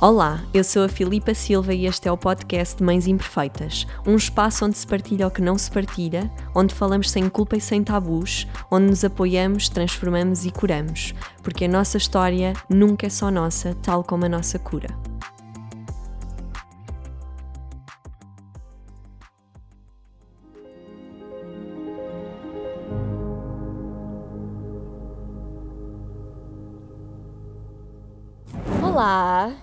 Olá, 0.00 0.42
eu 0.54 0.64
sou 0.64 0.82
a 0.82 0.88
Filipa 0.88 1.34
Silva 1.34 1.74
e 1.74 1.84
este 1.84 2.08
é 2.08 2.12
o 2.12 2.16
podcast 2.16 2.78
de 2.78 2.82
Mães 2.82 3.06
Imperfeitas, 3.06 3.86
um 4.06 4.16
espaço 4.16 4.64
onde 4.64 4.78
se 4.78 4.86
partilha 4.86 5.26
o 5.26 5.30
que 5.30 5.42
não 5.42 5.58
se 5.58 5.70
partilha, 5.70 6.32
onde 6.54 6.74
falamos 6.74 7.10
sem 7.10 7.28
culpa 7.28 7.58
e 7.58 7.60
sem 7.60 7.84
tabus, 7.84 8.48
onde 8.70 8.86
nos 8.86 9.04
apoiamos, 9.04 9.68
transformamos 9.68 10.46
e 10.46 10.50
curamos, 10.50 11.14
porque 11.42 11.66
a 11.66 11.68
nossa 11.68 11.98
história 11.98 12.54
nunca 12.66 13.08
é 13.08 13.10
só 13.10 13.30
nossa, 13.30 13.76
tal 13.82 14.02
como 14.02 14.24
a 14.24 14.28
nossa 14.30 14.58
cura. 14.58 14.88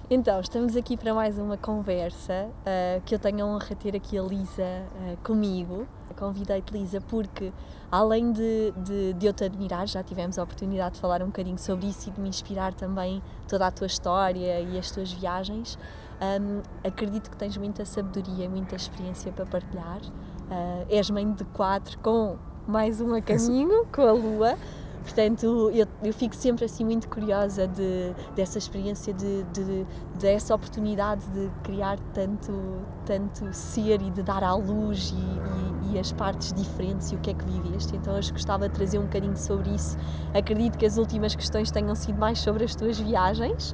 Então, 0.09 0.39
estamos 0.39 0.77
aqui 0.77 0.95
para 0.95 1.13
mais 1.13 1.37
uma 1.37 1.57
conversa 1.57 2.47
uh, 2.61 3.01
que 3.05 3.13
eu 3.13 3.19
tenho 3.19 3.43
a 3.43 3.49
honra 3.49 3.67
de 3.67 3.75
ter 3.75 3.93
aqui 3.93 4.17
a 4.17 4.21
Lisa 4.21 4.63
uh, 4.63 5.17
comigo. 5.21 5.85
Convidei-te, 6.15 6.71
Lisa, 6.71 7.01
porque 7.01 7.51
além 7.91 8.31
de, 8.31 8.71
de, 8.77 9.11
de, 9.11 9.25
eu 9.25 9.33
te 9.33 9.43
admirar, 9.43 9.85
já 9.85 10.01
tivemos 10.01 10.39
a 10.39 10.43
oportunidade 10.43 10.95
de 10.95 11.01
falar 11.01 11.21
um 11.21 11.25
bocadinho 11.25 11.57
sobre 11.57 11.87
isso 11.87 12.07
e 12.07 12.13
de 12.13 12.21
me 12.21 12.29
inspirar 12.29 12.73
também 12.73 13.21
toda 13.49 13.67
a 13.67 13.71
tua 13.71 13.85
história 13.85 14.61
e 14.61 14.79
as 14.79 14.89
tuas 14.91 15.11
viagens. 15.11 15.77
Um, 16.21 16.61
acredito 16.87 17.29
que 17.29 17.35
tens 17.35 17.57
muita 17.57 17.83
sabedoria 17.83 18.45
e 18.45 18.47
muita 18.47 18.77
experiência 18.77 19.29
para 19.33 19.45
partilhar. 19.45 19.99
Uh, 19.99 20.85
és 20.89 21.09
mãe 21.09 21.29
de 21.29 21.43
quatro 21.43 21.99
com 21.99 22.37
mais 22.65 23.01
um 23.01 23.13
a 23.13 23.21
caminho, 23.21 23.85
com 23.93 24.03
a 24.03 24.13
Lua. 24.13 24.57
Portanto, 25.07 25.71
eu, 25.73 25.87
eu 26.03 26.13
fico 26.13 26.35
sempre 26.35 26.65
assim 26.65 26.83
muito 26.83 27.07
curiosa 27.07 27.65
de, 27.65 28.13
dessa 28.35 28.57
experiência, 28.57 29.13
de, 29.13 29.43
de, 29.53 29.87
dessa 30.19 30.53
oportunidade 30.53 31.25
de 31.27 31.49
criar 31.63 31.97
tanto, 32.13 32.51
tanto 33.05 33.53
ser 33.53 34.01
e 34.01 34.11
de 34.11 34.21
dar 34.21 34.43
à 34.43 34.53
luz 34.53 35.13
e, 35.15 35.87
e, 35.87 35.93
e, 35.93 35.99
as 35.99 36.11
partes 36.11 36.51
diferentes 36.51 37.09
e 37.13 37.15
o 37.15 37.19
que 37.19 37.29
é 37.29 37.33
que 37.33 37.45
viveste. 37.45 37.95
Então, 37.95 38.17
hoje 38.17 38.33
gostava 38.33 38.67
de 38.67 38.75
trazer 38.75 38.99
um 38.99 39.03
bocadinho 39.03 39.37
sobre 39.37 39.69
isso. 39.69 39.97
Acredito 40.33 40.77
que 40.77 40.85
as 40.85 40.97
últimas 40.97 41.33
questões 41.33 41.71
tenham 41.71 41.95
sido 41.95 42.19
mais 42.19 42.39
sobre 42.39 42.65
as 42.65 42.75
tuas 42.75 42.99
viagens 42.99 43.73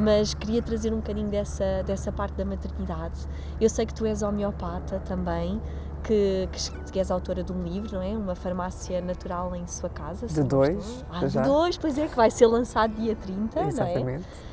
mas 0.00 0.32
queria 0.32 0.62
trazer 0.62 0.92
um 0.92 0.98
bocadinho 0.98 1.28
dessa, 1.28 1.82
dessa 1.84 2.12
parte 2.12 2.36
da 2.36 2.44
maternidade. 2.44 3.18
Eu 3.60 3.68
sei 3.68 3.84
que 3.84 3.92
tu 3.92 4.06
és 4.06 4.22
homeopata 4.22 5.00
também, 5.00 5.60
que, 6.02 6.48
que, 6.52 6.92
que 6.92 6.98
és 6.98 7.10
autora 7.10 7.42
de 7.42 7.52
um 7.52 7.62
livro, 7.62 7.96
não 7.96 8.02
é? 8.02 8.16
Uma 8.16 8.34
farmácia 8.34 9.00
natural 9.00 9.54
em 9.54 9.66
sua 9.66 9.88
casa. 9.88 10.26
De 10.26 10.42
dois. 10.42 11.04
Ah, 11.10 11.24
de 11.24 11.40
dois, 11.40 11.76
pois 11.76 11.98
é, 11.98 12.06
que 12.06 12.16
vai 12.16 12.30
ser 12.30 12.46
lançado 12.46 12.94
dia 12.94 13.16
30, 13.16 13.60
Exatamente. 13.60 14.04
não 14.04 14.10
é? 14.14 14.48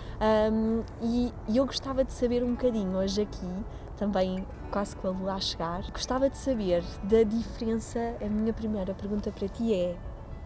Um, 0.51 0.83
e, 1.01 1.33
e, 1.49 1.57
eu 1.57 1.65
gostava 1.65 2.03
de 2.03 2.13
saber 2.13 2.41
um 2.41 2.51
bocadinho 2.51 2.97
hoje 2.97 3.21
aqui, 3.21 3.49
também 3.97 4.45
quase 4.71 4.95
com 4.95 5.09
a 5.09 5.11
lua 5.11 5.33
a 5.33 5.39
chegar, 5.39 5.83
gostava 5.91 6.29
de 6.29 6.37
saber 6.37 6.83
da 7.03 7.23
diferença. 7.23 8.15
A 8.21 8.29
minha 8.29 8.53
primeira 8.53 8.93
pergunta 8.93 9.31
para 9.31 9.47
ti 9.47 9.73
é: 9.73 9.95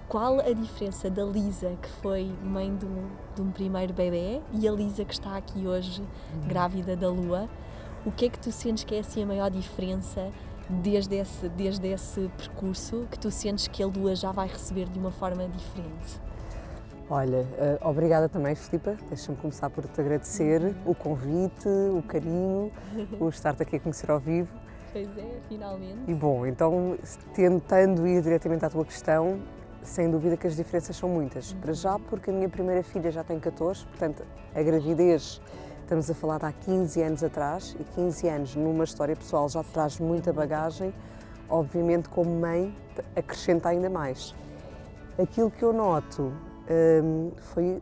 qual 0.08 0.39
a 0.39 0.53
diferença 0.53 1.09
da 1.09 1.23
Lisa, 1.23 1.77
que 1.81 1.89
foi 2.02 2.33
mãe 2.44 2.75
de 2.75 2.86
um, 2.86 3.09
de 3.36 3.42
um 3.42 3.52
primeiro 3.52 3.94
bebê, 3.94 4.42
e 4.52 4.67
a 4.67 4.72
Lisa 4.72 5.05
que 5.05 5.14
está 5.14 5.38
aqui 5.38 5.67
hoje, 5.67 6.02
uhum. 6.02 6.47
grávida 6.47 6.95
da 6.95 7.09
lua? 7.09 7.47
O 8.05 8.11
que 8.11 8.25
é 8.25 8.30
que 8.30 8.39
tu 8.39 8.52
sentes 8.52 8.83
que 8.86 8.95
é 8.95 9.00
assim 9.00 9.23
a 9.23 9.25
maior 9.25 9.52
diferença 9.52 10.31
desde 10.70 11.16
esse, 11.16 11.50
desde 11.50 11.88
esse 11.88 12.30
percurso 12.38 13.08
que 13.09 13.17
tu 13.17 13.31
sentes 13.31 13.67
que 13.67 13.81
a 13.81 13.88
Lua 13.88 14.16
já 14.16 14.31
vai 14.31 14.48
receber 14.48 14.88
de 14.88 15.00
uma 15.00 15.11
forma 15.11 15.48
diferente? 15.48 16.22
Olha, 17.09 17.39
uh, 17.39 17.89
obrigada 17.89 18.30
também, 18.30 18.53
Filipa. 18.53 18.95
Deixa-me 19.08 19.36
começar 19.38 19.70
por 19.72 19.84
te 19.88 20.00
agradecer 20.00 20.61
uhum. 20.61 20.92
o 20.92 20.95
convite, 20.95 21.67
o 21.67 22.03
carinho, 22.03 22.72
o 23.20 23.30
estar-te 23.30 23.64
aqui 23.64 23.78
a 23.78 23.80
conhecer 23.80 24.11
ao 24.11 24.20
vivo. 24.20 24.50
Pois 24.94 25.08
é, 25.17 25.39
finalmente. 25.48 26.00
E 26.08 26.14
bom, 26.14 26.45
então, 26.45 26.98
tentando 27.33 28.08
ir 28.08 28.21
diretamente 28.21 28.64
à 28.64 28.70
tua 28.70 28.86
questão, 28.86 29.39
sem 29.82 30.10
dúvida 30.10 30.38
que 30.38 30.45
as 30.45 30.55
diferenças 30.55 30.95
são 30.95 31.10
muitas. 31.10 31.52
Uhum. 31.52 31.61
Para 31.61 31.73
já, 31.73 31.98
porque 31.98 32.30
a 32.30 32.33
minha 32.33 32.49
primeira 32.49 32.83
filha 32.83 33.11
já 33.11 33.23
tem 33.23 33.39
14, 33.39 33.86
portanto, 33.88 34.23
a 34.54 34.61
gravidez 34.61 35.42
Estamos 35.89 36.08
a 36.08 36.14
falar 36.14 36.38
de 36.38 36.45
há 36.45 36.52
15 36.52 37.02
anos 37.02 37.23
atrás 37.23 37.76
e 37.80 37.83
15 37.83 38.27
anos 38.27 38.55
numa 38.55 38.83
história 38.83 39.16
pessoal 39.16 39.50
já 39.50 39.64
traz 39.64 40.00
muita 40.00 40.32
bagagem. 40.32 40.94
Obviamente, 41.50 42.08
como 42.10 42.30
mãe, 42.30 42.72
acrescenta 43.16 43.70
ainda 43.70 43.89
mais. 43.89 44.36
Aquilo 45.20 45.50
que 45.50 45.64
eu 45.64 45.73
noto 45.73 46.32
hum, 47.04 47.32
foi 47.42 47.82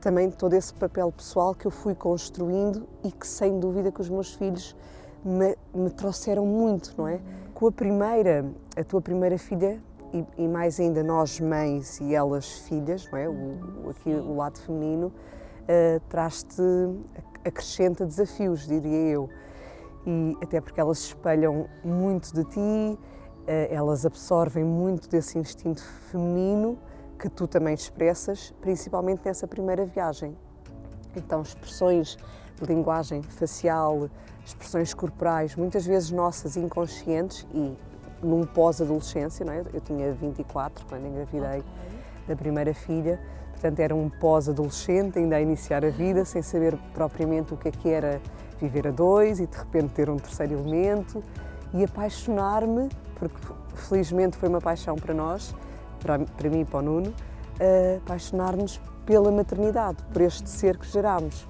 também 0.00 0.30
todo 0.30 0.54
esse 0.54 0.72
papel 0.72 1.10
pessoal 1.10 1.52
que 1.52 1.66
eu 1.66 1.72
fui 1.72 1.96
construindo 1.96 2.86
e 3.02 3.10
que, 3.10 3.26
sem 3.26 3.58
dúvida, 3.58 3.90
que 3.90 4.00
os 4.00 4.08
meus 4.08 4.34
filhos 4.34 4.76
me, 5.24 5.56
me 5.74 5.90
trouxeram 5.90 6.46
muito, 6.46 6.94
não 6.96 7.08
é? 7.08 7.20
Com 7.54 7.66
a 7.66 7.72
primeira, 7.72 8.46
a 8.76 8.84
tua 8.84 9.00
primeira 9.00 9.36
filha, 9.36 9.82
e, 10.14 10.24
e, 10.44 10.46
mais 10.46 10.78
ainda 10.78 11.02
nós 11.02 11.40
mães 11.40 12.00
e 12.00 12.14
elas 12.14 12.60
filhas, 12.68 13.10
não 13.10 13.18
é? 13.18 13.28
O, 13.28 13.90
aqui 13.90 14.10
o 14.10 14.36
lado 14.36 14.60
feminino, 14.60 15.08
uh, 15.08 16.00
traz-te 16.08 16.62
acrescenta 17.44 18.04
desafios, 18.04 18.66
diria 18.66 18.96
eu. 18.96 19.28
E 20.06 20.36
até 20.42 20.60
porque 20.60 20.80
elas 20.80 20.98
espelham 20.98 21.68
muito 21.84 22.32
de 22.32 22.44
ti, 22.44 22.98
eh, 23.46 23.68
elas 23.70 24.06
absorvem 24.06 24.64
muito 24.64 25.08
desse 25.08 25.38
instinto 25.38 25.82
feminino 26.10 26.78
que 27.18 27.28
tu 27.28 27.46
também 27.46 27.74
expressas, 27.74 28.54
principalmente 28.60 29.22
nessa 29.24 29.46
primeira 29.46 29.84
viagem. 29.84 30.36
Então, 31.16 31.42
expressões 31.42 32.16
de 32.60 32.66
linguagem 32.66 33.22
facial, 33.22 34.08
expressões 34.44 34.94
corporais, 34.94 35.56
muitas 35.56 35.84
vezes 35.84 36.10
nossas 36.10 36.56
inconscientes 36.56 37.46
e 37.52 37.76
num 38.22 38.44
pós-adolescência, 38.44 39.44
não 39.44 39.52
é? 39.52 39.64
Eu 39.72 39.80
tinha 39.80 40.12
24 40.12 40.86
quando 40.86 41.06
engravidei 41.06 41.60
okay. 41.60 41.64
Da 42.28 42.36
primeira 42.36 42.72
filha, 42.72 43.18
Portanto, 43.58 43.80
era 43.80 43.94
um 43.94 44.08
pós-adolescente, 44.08 45.18
ainda 45.18 45.34
a 45.34 45.40
iniciar 45.40 45.84
a 45.84 45.90
vida, 45.90 46.24
sem 46.24 46.40
saber 46.42 46.78
propriamente 46.94 47.52
o 47.52 47.56
que 47.56 47.66
é 47.66 47.70
que 47.72 47.88
era 47.88 48.20
viver 48.60 48.86
a 48.86 48.92
dois 48.92 49.40
e 49.40 49.46
de 49.48 49.56
repente 49.56 49.88
ter 49.94 50.08
um 50.08 50.16
terceiro 50.16 50.54
elemento 50.54 51.22
e 51.74 51.82
apaixonar-me, 51.82 52.88
porque 53.16 53.36
felizmente 53.74 54.36
foi 54.36 54.48
uma 54.48 54.60
paixão 54.60 54.94
para 54.94 55.12
nós, 55.12 55.52
para, 55.98 56.20
para 56.20 56.48
mim 56.48 56.60
e 56.60 56.64
para 56.64 56.78
o 56.78 56.82
Nuno, 56.82 57.08
uh, 57.08 57.96
apaixonar-nos 58.04 58.80
pela 59.04 59.32
maternidade, 59.32 60.04
por 60.12 60.22
este 60.22 60.48
ser 60.48 60.78
que 60.78 60.86
gerámos. 60.86 61.48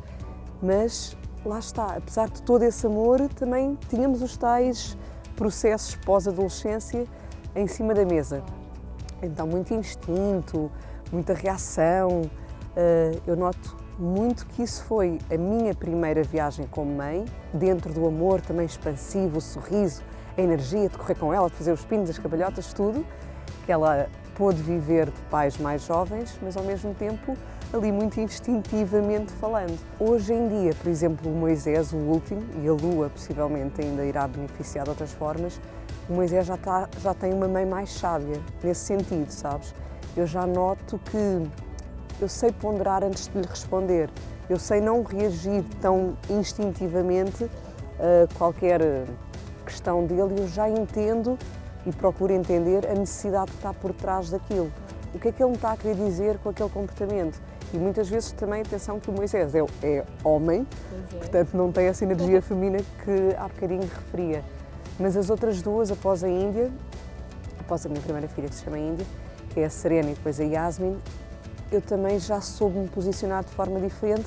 Mas 0.62 1.14
lá 1.44 1.58
está, 1.58 1.94
apesar 1.94 2.30
de 2.30 2.40
todo 2.42 2.62
esse 2.62 2.86
amor, 2.86 3.20
também 3.34 3.76
tínhamos 3.90 4.22
os 4.22 4.34
tais 4.34 4.96
processos 5.36 5.94
pós-adolescência 5.94 7.04
em 7.54 7.66
cima 7.66 7.92
da 7.92 8.06
mesa. 8.06 8.42
Então, 9.22 9.46
muito 9.46 9.74
instinto, 9.74 10.70
muita 11.12 11.34
reação. 11.34 12.22
Eh, 12.76 13.18
eu 13.26 13.36
noto 13.36 13.76
muito 13.98 14.46
que 14.46 14.62
isso 14.62 14.84
foi 14.84 15.18
a 15.30 15.36
minha 15.36 15.74
primeira 15.74 16.22
viagem 16.22 16.66
como 16.70 16.94
mãe, 16.94 17.24
dentro 17.52 17.92
do 17.92 18.06
amor 18.06 18.40
também 18.40 18.64
expansivo, 18.64 19.38
o 19.38 19.40
sorriso, 19.40 20.02
a 20.36 20.40
energia 20.40 20.88
de 20.88 20.96
correr 20.96 21.16
com 21.16 21.34
ela, 21.34 21.48
de 21.50 21.56
fazer 21.56 21.72
os 21.72 21.84
pinos, 21.84 22.08
as 22.08 22.18
cabalhotas, 22.18 22.72
tudo, 22.72 23.04
que 23.66 23.72
ela 23.72 24.08
pôde 24.36 24.62
viver 24.62 25.06
de 25.06 25.20
pais 25.22 25.58
mais 25.58 25.84
jovens, 25.84 26.38
mas 26.40 26.56
ao 26.56 26.62
mesmo 26.62 26.94
tempo 26.94 27.36
ali 27.72 27.90
muito 27.90 28.20
instintivamente 28.20 29.32
falando. 29.32 29.76
Hoje 29.98 30.32
em 30.32 30.48
dia, 30.48 30.74
por 30.74 30.88
exemplo, 30.88 31.30
o 31.30 31.34
Moisés, 31.34 31.92
o 31.92 31.96
último, 31.96 32.42
e 32.62 32.68
a 32.68 32.72
Lua 32.72 33.10
possivelmente 33.10 33.82
ainda 33.82 34.04
irá 34.04 34.28
beneficiar 34.28 34.84
de 34.84 34.90
outras 34.90 35.12
formas, 35.12 35.60
o 36.08 36.12
Moisés 36.12 36.46
já, 36.46 36.54
está, 36.54 36.88
já 37.00 37.14
tem 37.14 37.32
uma 37.32 37.48
mãe 37.48 37.66
mais 37.66 37.92
sábia, 37.92 38.40
nesse 38.62 38.80
sentido, 38.80 39.30
sabes? 39.30 39.74
eu 40.18 40.26
já 40.26 40.46
noto 40.46 40.98
que 41.10 41.48
eu 42.20 42.28
sei 42.28 42.50
ponderar 42.50 43.04
antes 43.04 43.28
de 43.28 43.40
lhe 43.40 43.46
responder, 43.46 44.10
eu 44.50 44.58
sei 44.58 44.80
não 44.80 45.02
reagir 45.04 45.62
tão 45.80 46.16
instintivamente 46.28 47.48
a 47.98 48.34
qualquer 48.36 48.80
questão 49.64 50.04
dele, 50.04 50.34
eu 50.40 50.48
já 50.48 50.68
entendo 50.68 51.38
e 51.86 51.92
procuro 51.92 52.32
entender 52.32 52.84
a 52.86 52.94
necessidade 52.94 53.52
que 53.52 53.58
está 53.58 53.72
por 53.72 53.92
trás 53.92 54.30
daquilo. 54.30 54.72
O 55.14 55.18
que 55.18 55.28
é 55.28 55.32
que 55.32 55.42
ele 55.42 55.50
me 55.50 55.56
está 55.56 55.72
a 55.72 55.76
querer 55.76 55.94
dizer 55.94 56.38
com 56.38 56.48
aquele 56.48 56.68
comportamento? 56.68 57.40
E 57.72 57.76
muitas 57.76 58.08
vezes 58.08 58.32
também 58.32 58.62
atenção 58.62 58.98
que 58.98 59.10
o 59.10 59.12
Moisés 59.12 59.54
é, 59.54 59.60
é 59.82 60.04
homem, 60.24 60.66
é. 61.12 61.16
portanto 61.16 61.54
não 61.54 61.70
tem 61.70 61.86
essa 61.86 62.02
energia 62.02 62.42
feminina 62.42 62.78
que 63.04 63.36
há 63.38 63.46
bocadinho 63.46 63.82
referia. 63.82 64.42
Mas 64.98 65.16
as 65.16 65.30
outras 65.30 65.62
duas, 65.62 65.90
após 65.90 66.24
a 66.24 66.28
Índia, 66.28 66.70
após 67.60 67.84
a 67.86 67.88
minha 67.88 68.00
primeira 68.00 68.28
filha 68.28 68.48
que 68.48 68.54
se 68.54 68.64
chama 68.64 68.78
Índia, 68.78 69.06
que 69.50 69.60
é 69.60 69.64
a 69.64 69.70
Serena 69.70 70.10
e 70.10 70.14
depois 70.14 70.40
a 70.40 70.44
Yasmin, 70.44 70.98
eu 71.70 71.80
também 71.80 72.18
já 72.18 72.40
soube 72.40 72.78
me 72.78 72.88
posicionar 72.88 73.44
de 73.44 73.50
forma 73.50 73.78
diferente 73.80 74.26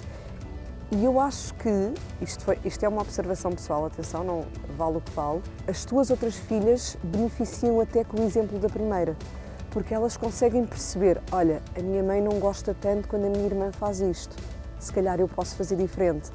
e 0.93 1.05
eu 1.05 1.21
acho 1.21 1.53
que, 1.53 1.93
isto, 2.21 2.43
foi, 2.43 2.59
isto 2.65 2.83
é 2.83 2.89
uma 2.89 3.01
observação 3.01 3.51
pessoal, 3.51 3.85
atenção, 3.85 4.25
não 4.25 4.45
vale 4.77 4.97
o 4.97 5.01
que 5.01 5.11
vale, 5.11 5.41
as 5.65 5.85
tuas 5.85 6.09
outras 6.09 6.35
filhas 6.35 6.97
beneficiam 7.01 7.79
até 7.79 8.03
com 8.03 8.21
o 8.21 8.23
exemplo 8.25 8.59
da 8.59 8.67
primeira, 8.67 9.15
porque 9.69 9.93
elas 9.93 10.17
conseguem 10.17 10.65
perceber, 10.65 11.21
olha, 11.31 11.61
a 11.77 11.81
minha 11.81 12.03
mãe 12.03 12.21
não 12.21 12.39
gosta 12.39 12.75
tanto 12.79 13.07
quando 13.07 13.25
a 13.25 13.29
minha 13.29 13.45
irmã 13.45 13.71
faz 13.71 14.01
isto, 14.01 14.35
se 14.79 14.91
calhar 14.91 15.17
eu 15.17 15.29
posso 15.29 15.55
fazer 15.55 15.77
diferente. 15.77 16.29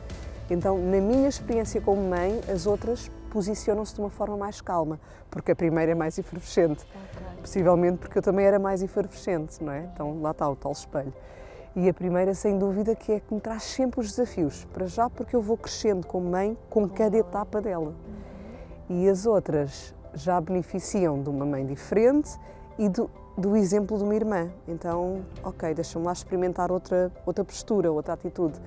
Então, 0.49 0.79
na 0.79 1.03
minha 1.03 1.29
experiência 1.29 1.79
como 1.81 2.01
mãe, 2.09 2.41
as 2.51 2.67
outras 2.67 3.11
posicionam-se 3.37 3.95
de 3.95 4.01
uma 4.01 4.09
forma 4.09 4.35
mais 4.35 4.63
calma, 4.63 4.99
porque 5.31 5.53
a 5.53 5.55
primeira 5.55 5.93
é 5.93 5.95
mais 5.95 6.17
efervescente. 6.17 6.87
Okay. 6.87 7.43
Possivelmente 7.43 7.99
porque 7.99 8.17
eu 8.17 8.23
também 8.23 8.47
era 8.47 8.59
mais 8.59 8.83
efervescente, 8.83 9.63
não 9.63 9.71
é? 9.71 9.91
Então, 9.93 10.23
lá 10.23 10.31
está 10.31 10.49
o 10.49 10.57
tal 10.57 10.73
espelho. 10.73 11.13
E 11.75 11.87
a 11.87 11.93
primeira, 11.93 12.33
sem 12.33 12.59
dúvida, 12.59 12.97
que 12.97 13.13
é 13.13 13.21
que 13.21 13.35
me 13.35 13.39
traz 13.39 13.65
sempre 13.65 14.01
os 14.01 14.09
desafios, 14.09 14.65
para 14.73 14.87
já 14.87 15.11
porque 15.11 15.37
eu 15.37 15.43
vou 15.43 15.59
crescendo 15.59 16.07
como 16.07 16.31
mãe 16.31 16.57
com 16.71 16.89
cada 16.89 17.15
etapa 17.15 17.61
dela. 17.61 17.93
E 18.89 19.07
as 19.07 19.27
outras 19.27 19.95
já 20.15 20.41
beneficiam 20.41 21.23
de 21.23 21.29
uma 21.29 21.45
mãe 21.45 21.67
diferente 21.67 22.41
e 22.79 22.89
do, 22.89 23.11
do 23.37 23.55
exemplo 23.55 23.99
de 23.99 24.03
uma 24.03 24.15
irmã. 24.15 24.49
Então, 24.67 25.27
ok, 25.45 25.75
deixa-me 25.75 26.07
lá 26.07 26.13
experimentar 26.15 26.73
outra, 26.73 27.13
outra 27.27 27.45
postura, 27.45 27.93
outra 27.93 28.15
atitude, 28.15 28.59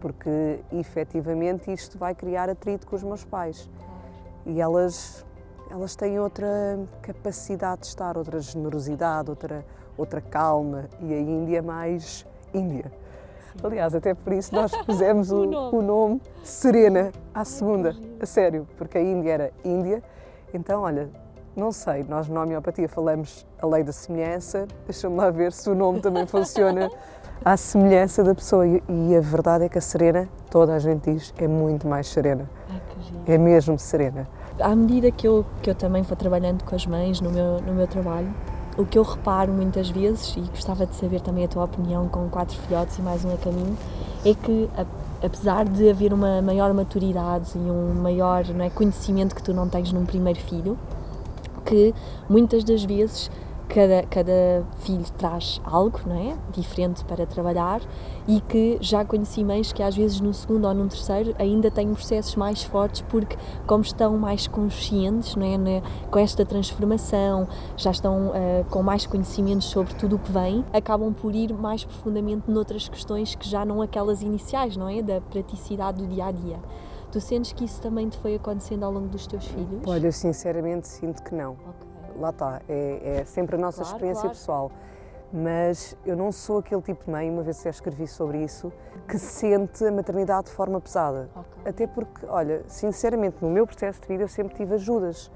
porque 0.00 0.60
efetivamente 0.72 1.70
isto 1.70 1.98
vai 1.98 2.14
criar 2.14 2.48
atrito 2.48 2.86
com 2.86 2.96
os 2.96 3.02
meus 3.02 3.22
pais. 3.22 3.68
E 4.46 4.60
elas, 4.60 5.24
elas 5.70 5.96
têm 5.96 6.18
outra 6.18 6.78
capacidade 7.02 7.82
de 7.82 7.86
estar, 7.88 8.16
outra 8.16 8.40
generosidade, 8.40 9.30
outra, 9.30 9.64
outra 9.96 10.20
calma, 10.20 10.84
e 11.00 11.12
a 11.12 11.20
Índia 11.20 11.58
é 11.58 11.62
mais 11.62 12.26
Índia. 12.52 12.92
Aliás, 13.62 13.94
até 13.94 14.14
por 14.14 14.32
isso 14.32 14.54
nós 14.54 14.72
pusemos 14.84 15.30
o, 15.30 15.42
o, 15.42 15.46
nome. 15.46 15.76
o, 15.76 15.82
nome. 15.82 16.22
Serena 16.42 17.12
à 17.32 17.44
segunda, 17.44 17.94
a 18.20 18.26
sério, 18.26 18.66
porque 18.76 18.98
a 18.98 19.02
Índia 19.02 19.32
era 19.32 19.52
Índia. 19.64 20.02
Então, 20.52 20.82
olha, 20.82 21.08
não 21.56 21.70
sei, 21.70 22.04
nós 22.08 22.28
na 22.28 22.42
homeopatia 22.42 22.88
falamos 22.88 23.46
a 23.60 23.66
lei 23.66 23.84
da 23.84 23.92
semelhança, 23.92 24.66
deixa-me 24.86 25.16
lá 25.16 25.30
ver 25.30 25.52
se 25.52 25.70
o 25.70 25.74
nome 25.74 26.00
também 26.00 26.26
funciona 26.26 26.90
à 27.44 27.56
semelhança 27.56 28.24
da 28.24 28.34
pessoa. 28.34 28.66
E, 28.66 28.82
e, 28.88 29.16
a 29.16 29.20
verdade 29.20 29.64
é 29.64 29.68
que 29.68 29.78
a 29.78 29.80
Serena, 29.80 30.28
toda 30.50 30.74
a 30.74 30.78
gente 30.78 31.12
diz, 31.12 31.32
é 31.38 31.46
muito 31.46 31.86
mais 31.86 32.08
serena. 32.08 32.50
É 33.26 33.38
mesmo 33.38 33.78
serena. 33.78 34.28
À 34.60 34.74
medida 34.74 35.10
que 35.10 35.26
eu, 35.26 35.44
que 35.62 35.70
eu 35.70 35.74
também 35.74 36.02
vou 36.02 36.16
trabalhando 36.16 36.62
com 36.64 36.74
as 36.74 36.86
mães 36.86 37.20
no 37.20 37.30
meu, 37.30 37.60
no 37.60 37.74
meu 37.74 37.86
trabalho, 37.86 38.32
o 38.76 38.84
que 38.84 38.98
eu 38.98 39.02
reparo 39.02 39.52
muitas 39.52 39.90
vezes, 39.90 40.36
e 40.36 40.40
gostava 40.40 40.86
de 40.86 40.94
saber 40.96 41.20
também 41.20 41.44
a 41.44 41.48
tua 41.48 41.64
opinião 41.64 42.08
com 42.08 42.28
quatro 42.28 42.58
filhotes 42.58 42.98
e 42.98 43.02
mais 43.02 43.24
um 43.24 43.32
a 43.32 43.36
caminho, 43.36 43.76
é 44.24 44.34
que 44.34 44.68
apesar 45.22 45.64
de 45.64 45.88
haver 45.88 46.12
uma 46.12 46.42
maior 46.42 46.72
maturidade 46.74 47.52
e 47.54 47.70
um 47.70 47.94
maior 47.94 48.44
é, 48.60 48.70
conhecimento 48.70 49.34
que 49.34 49.42
tu 49.42 49.54
não 49.54 49.68
tens 49.68 49.92
num 49.92 50.04
primeiro 50.04 50.38
filho, 50.40 50.78
que 51.64 51.94
muitas 52.28 52.62
das 52.62 52.84
vezes 52.84 53.30
cada, 53.68 54.02
cada 54.04 54.64
filho 54.80 55.04
traz 55.16 55.60
algo 55.64 56.00
não 56.06 56.16
é? 56.16 56.36
diferente 56.52 57.04
para 57.04 57.26
trabalhar 57.26 57.80
e 58.26 58.40
que 58.40 58.78
já 58.80 59.04
conheci 59.04 59.44
mães 59.44 59.72
que 59.72 59.82
às 59.82 59.96
vezes 59.96 60.20
no 60.20 60.32
segundo 60.32 60.66
ou 60.66 60.74
no 60.74 60.88
terceiro 60.88 61.34
ainda 61.38 61.70
têm 61.70 61.92
processos 61.92 62.36
mais 62.36 62.62
fortes 62.62 63.02
porque 63.02 63.36
como 63.66 63.82
estão 63.82 64.16
mais 64.16 64.46
conscientes 64.46 65.36
não 65.36 65.46
é? 65.46 65.82
com 66.10 66.18
esta 66.18 66.44
transformação, 66.44 67.48
já 67.76 67.90
estão 67.90 68.28
uh, 68.28 68.64
com 68.70 68.82
mais 68.82 69.06
conhecimentos 69.06 69.68
sobre 69.68 69.94
tudo 69.94 70.16
o 70.16 70.18
que 70.18 70.30
vem, 70.30 70.64
acabam 70.72 71.12
por 71.12 71.34
ir 71.34 71.52
mais 71.52 71.84
profundamente 71.84 72.50
noutras 72.50 72.88
questões 72.88 73.34
que 73.34 73.48
já 73.48 73.64
não 73.64 73.82
aquelas 73.82 74.22
iniciais, 74.22 74.76
não 74.76 74.88
é? 74.88 75.02
Da 75.02 75.20
praticidade 75.20 76.02
do 76.02 76.08
dia 76.08 76.26
a 76.26 76.32
dia. 76.32 76.58
Tu 77.12 77.20
sentes 77.20 77.52
que 77.52 77.64
isso 77.64 77.80
também 77.80 78.08
te 78.08 78.18
foi 78.18 78.34
acontecendo 78.34 78.84
ao 78.84 78.92
longo 78.92 79.08
dos 79.08 79.26
teus 79.26 79.44
filhos? 79.46 79.82
Olha, 79.86 80.08
eu 80.08 80.12
sinceramente 80.12 80.88
sinto 80.88 81.22
que 81.22 81.34
não. 81.34 81.52
Okay 81.52 81.83
lá 82.18 82.30
está, 82.30 82.60
é, 82.68 83.18
é 83.20 83.24
sempre 83.24 83.56
a 83.56 83.58
nossa 83.58 83.78
claro, 83.78 83.90
experiência 83.90 84.22
claro. 84.22 84.36
pessoal. 84.36 84.72
Mas 85.32 85.96
eu 86.06 86.16
não 86.16 86.30
sou 86.30 86.58
aquele 86.58 86.80
tipo 86.80 87.04
de 87.04 87.10
mãe, 87.10 87.28
uma 87.28 87.42
vez 87.42 87.60
já 87.60 87.70
escrevi 87.70 88.06
sobre 88.06 88.38
isso, 88.44 88.72
que 89.08 89.18
sente 89.18 89.84
a 89.84 89.90
maternidade 89.90 90.46
de 90.46 90.52
forma 90.52 90.80
pesada. 90.80 91.28
Okay. 91.34 91.70
Até 91.70 91.86
porque, 91.88 92.24
olha, 92.26 92.62
sinceramente, 92.68 93.38
no 93.40 93.50
meu 93.50 93.66
processo 93.66 94.00
de 94.00 94.06
vida 94.06 94.22
eu 94.22 94.28
sempre 94.28 94.54
tive 94.54 94.74
ajudas. 94.74 95.30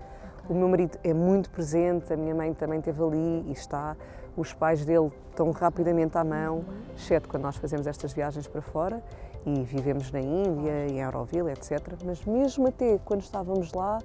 Okay. 0.45 0.55
O 0.55 0.59
meu 0.59 0.69
marido 0.69 0.97
é 1.03 1.13
muito 1.13 1.51
presente, 1.51 2.13
a 2.13 2.17
minha 2.17 2.35
mãe 2.35 2.55
também 2.55 2.79
esteve 2.79 3.03
ali 3.03 3.45
e 3.49 3.53
está. 3.53 3.97
Os 4.37 4.53
pais 4.53 4.85
dele 4.85 5.11
estão 5.31 5.51
rapidamente 5.51 6.17
à 6.17 6.23
mão, 6.23 6.59
uhum. 6.59 6.65
exceto 6.97 7.29
quando 7.29 7.43
nós 7.43 7.57
fazemos 7.57 7.87
estas 7.87 8.13
viagens 8.13 8.47
para 8.47 8.63
fora 8.63 9.03
e 9.45 9.63
vivemos 9.63 10.11
na 10.13 10.21
Índia, 10.21 10.87
em 10.89 11.01
Euroville, 11.01 11.51
etc. 11.51 11.81
Mas 12.05 12.25
mesmo 12.25 12.69
até 12.69 12.99
quando 13.05 13.23
estávamos 13.23 13.73
lá, 13.73 13.99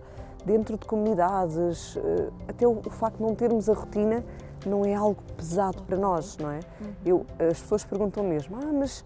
dentro 0.45 0.78
de 0.78 0.86
comunidades, 0.86 1.98
eh, 1.98 2.30
até 2.48 2.68
o 2.68 2.81
facto 2.90 3.18
de 3.18 3.24
não 3.24 3.36
termos 3.36 3.69
a 3.69 3.74
rotina 3.74 4.24
não 4.66 4.86
é 4.86 4.94
algo 4.94 5.22
pesado 5.36 5.81
para 5.84 5.98
nós, 5.98 6.38
não 6.38 6.51
é? 6.51 6.60
Uhum. 6.81 6.94
Eu, 7.06 7.25
as 7.40 7.62
pessoas 7.62 7.84
perguntam 7.84 8.24
mesmo, 8.24 8.57
ah, 8.62 8.72
mas 8.74 9.04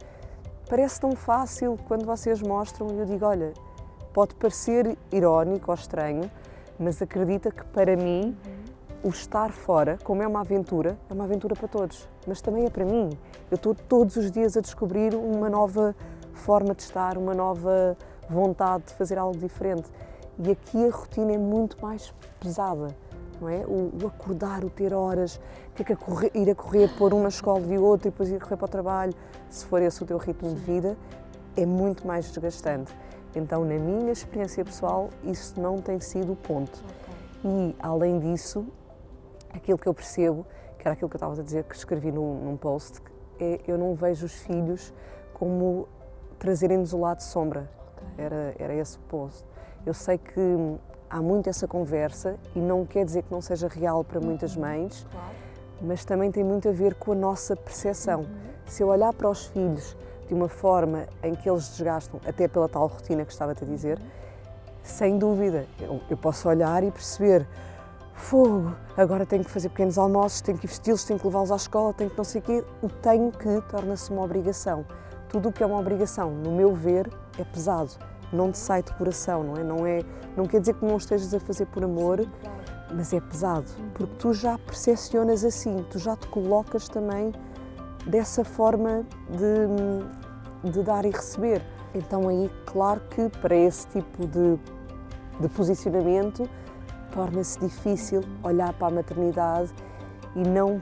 parece 0.69 0.99
tão 0.99 1.15
fácil 1.15 1.77
quando 1.87 2.05
vocês 2.05 2.41
mostram, 2.41 2.87
e 2.93 2.99
eu 2.99 3.05
digo, 3.05 3.25
olha, 3.25 3.53
pode 4.13 4.35
parecer 4.35 4.97
irónico 5.11 5.71
ou 5.71 5.75
estranho, 5.75 6.29
mas 6.79 7.01
acredita 7.01 7.51
que 7.51 7.63
para 7.65 7.95
mim 7.95 8.35
o 9.03 9.09
estar 9.09 9.51
fora, 9.51 9.97
como 10.03 10.21
é 10.21 10.27
uma 10.27 10.41
aventura, 10.41 10.97
é 11.09 11.13
uma 11.13 11.23
aventura 11.23 11.55
para 11.55 11.67
todos, 11.67 12.07
mas 12.27 12.41
também 12.41 12.65
é 12.65 12.69
para 12.69 12.83
mim. 12.83 13.09
Eu 13.49 13.55
estou 13.55 13.73
todos 13.73 14.15
os 14.17 14.31
dias 14.31 14.57
a 14.57 14.61
descobrir 14.61 15.15
uma 15.15 15.49
nova 15.49 15.95
forma 16.33 16.73
de 16.73 16.81
estar, 16.81 17.17
uma 17.17 17.33
nova 17.33 17.95
vontade 18.29 18.85
de 18.85 18.93
fazer 18.93 19.17
algo 19.17 19.37
diferente. 19.37 19.89
E 20.39 20.51
aqui 20.51 20.87
a 20.87 20.91
rotina 20.91 21.33
é 21.33 21.37
muito 21.37 21.81
mais 21.81 22.13
pesada, 22.39 22.95
não 23.41 23.49
é? 23.49 23.65
O, 23.65 23.91
o 24.03 24.07
acordar, 24.07 24.63
o 24.63 24.69
ter 24.69 24.93
horas, 24.93 25.39
ter 25.75 25.83
que 25.83 25.95
correr, 25.95 26.31
ir 26.35 26.49
a 26.49 26.55
correr, 26.55 26.89
pôr 26.97 27.13
um 27.13 27.21
na 27.21 27.29
escola 27.29 27.65
e 27.65 27.77
outro 27.77 28.07
e 28.07 28.11
depois 28.11 28.29
ir 28.29 28.39
correr 28.39 28.57
para 28.57 28.65
o 28.65 28.69
trabalho, 28.69 29.13
se 29.49 29.65
for 29.65 29.81
esse 29.81 30.01
o 30.03 30.05
teu 30.05 30.17
ritmo 30.17 30.53
de 30.53 30.61
vida, 30.61 30.97
é 31.55 31.65
muito 31.65 32.05
mais 32.05 32.25
desgastante. 32.27 32.95
Então, 33.35 33.65
na 33.65 33.75
minha 33.75 34.11
experiência 34.11 34.63
pessoal, 34.63 35.09
isso 35.23 35.59
não 35.59 35.77
tem 35.77 35.99
sido 35.99 36.33
o 36.33 36.35
ponto. 36.35 36.83
E, 37.43 37.75
além 37.79 38.19
disso, 38.19 38.65
aquilo 39.53 39.77
que 39.77 39.87
eu 39.87 39.93
percebo, 39.93 40.45
que 40.77 40.87
era 40.87 40.93
aquilo 40.93 41.09
que 41.09 41.15
eu 41.15 41.19
estava 41.19 41.39
a 41.39 41.43
dizer, 41.43 41.63
que 41.63 41.75
escrevi 41.75 42.11
num, 42.11 42.45
num 42.45 42.57
post, 42.57 43.01
é 43.39 43.59
eu 43.67 43.77
não 43.77 43.95
vejo 43.95 44.25
os 44.25 44.33
filhos 44.33 44.93
como 45.33 45.87
trazerem-nos 46.39 46.93
o 46.93 46.99
lado 46.99 47.17
de 47.17 47.25
sombra. 47.25 47.69
Okay. 47.95 48.25
Era, 48.25 48.55
era 48.57 48.75
esse 48.75 48.97
o 48.97 49.01
post. 49.01 49.43
Eu 49.87 49.93
sei 49.93 50.17
que 50.17 50.77
há 51.09 51.21
muito 51.21 51.49
essa 51.49 51.65
conversa 51.65 52.35
e 52.53 52.59
não 52.59 52.85
quer 52.85 53.05
dizer 53.05 53.23
que 53.23 53.31
não 53.31 53.39
seja 53.39 53.69
real 53.69 54.03
para 54.03 54.19
muitas 54.19 54.53
uhum. 54.53 54.63
mães, 54.63 55.07
claro. 55.09 55.27
mas 55.81 56.03
também 56.03 56.29
tem 56.29 56.43
muito 56.43 56.67
a 56.67 56.73
ver 56.73 56.95
com 56.95 57.13
a 57.13 57.15
nossa 57.15 57.55
percepção. 57.55 58.19
Uhum. 58.19 58.27
Se 58.65 58.83
eu 58.83 58.89
olhar 58.89 59.13
para 59.13 59.29
os 59.29 59.45
filhos 59.45 59.95
de 60.27 60.33
uma 60.33 60.49
forma 60.49 61.07
em 61.23 61.33
que 61.33 61.49
eles 61.49 61.69
desgastam, 61.69 62.19
até 62.27 62.49
pela 62.49 62.67
tal 62.67 62.87
rotina 62.87 63.23
que 63.23 63.31
estava-te 63.31 63.63
a 63.63 63.65
dizer, 63.65 63.97
uhum. 63.97 64.05
sem 64.83 65.17
dúvida, 65.17 65.65
eu, 65.79 66.01
eu 66.09 66.17
posso 66.17 66.49
olhar 66.49 66.83
e 66.83 66.91
perceber 66.91 67.47
fogo, 68.13 68.75
agora 68.97 69.25
tenho 69.25 69.45
que 69.45 69.51
fazer 69.51 69.69
pequenos 69.69 69.97
almoços, 69.97 70.41
tenho 70.41 70.57
que 70.57 70.67
vesti-los, 70.67 71.05
tenho 71.05 71.17
que 71.17 71.25
levá-los 71.25 71.49
à 71.53 71.55
escola, 71.55 71.93
tenho 71.93 72.09
que 72.09 72.17
não 72.17 72.25
sei 72.25 72.41
o 72.41 72.43
quê. 72.43 72.61
O 72.81 72.89
tenho 72.89 73.31
que 73.31 73.61
torna-se 73.69 74.11
uma 74.11 74.23
obrigação. 74.23 74.85
Tudo 75.29 75.47
o 75.47 75.53
que 75.53 75.63
é 75.63 75.65
uma 75.65 75.79
obrigação, 75.79 76.29
no 76.29 76.51
meu 76.51 76.75
ver, 76.75 77.09
é 77.39 77.45
pesado 77.45 77.91
não 78.31 78.51
te 78.51 78.57
sai 78.57 78.83
de 78.83 78.93
coração, 78.93 79.43
não 79.43 79.55
é? 79.55 79.63
Não, 79.63 79.85
é, 79.85 80.01
não 80.35 80.45
quer 80.45 80.59
dizer 80.59 80.73
que 80.75 80.85
não 80.85 80.97
estejas 80.97 81.33
a 81.33 81.39
fazer 81.39 81.65
por 81.67 81.83
amor, 81.83 82.25
mas 82.93 83.13
é 83.13 83.19
pesado, 83.19 83.65
porque 83.93 84.13
tu 84.17 84.33
já 84.33 84.57
percepcionas 84.57 85.43
assim, 85.43 85.85
tu 85.89 85.99
já 85.99 86.15
te 86.15 86.27
colocas 86.27 86.87
também 86.87 87.33
dessa 88.05 88.43
forma 88.43 89.05
de, 89.29 90.71
de 90.71 90.83
dar 90.83 91.05
e 91.05 91.11
receber. 91.11 91.61
Então 91.93 92.29
aí, 92.29 92.49
claro 92.65 93.01
que 93.09 93.29
para 93.41 93.55
esse 93.55 93.87
tipo 93.87 94.27
de, 94.27 94.57
de 95.39 95.49
posicionamento 95.49 96.49
torna-se 97.11 97.59
difícil 97.59 98.21
olhar 98.43 98.71
para 98.73 98.87
a 98.87 98.91
maternidade 98.91 99.73
e 100.35 100.47
não 100.47 100.81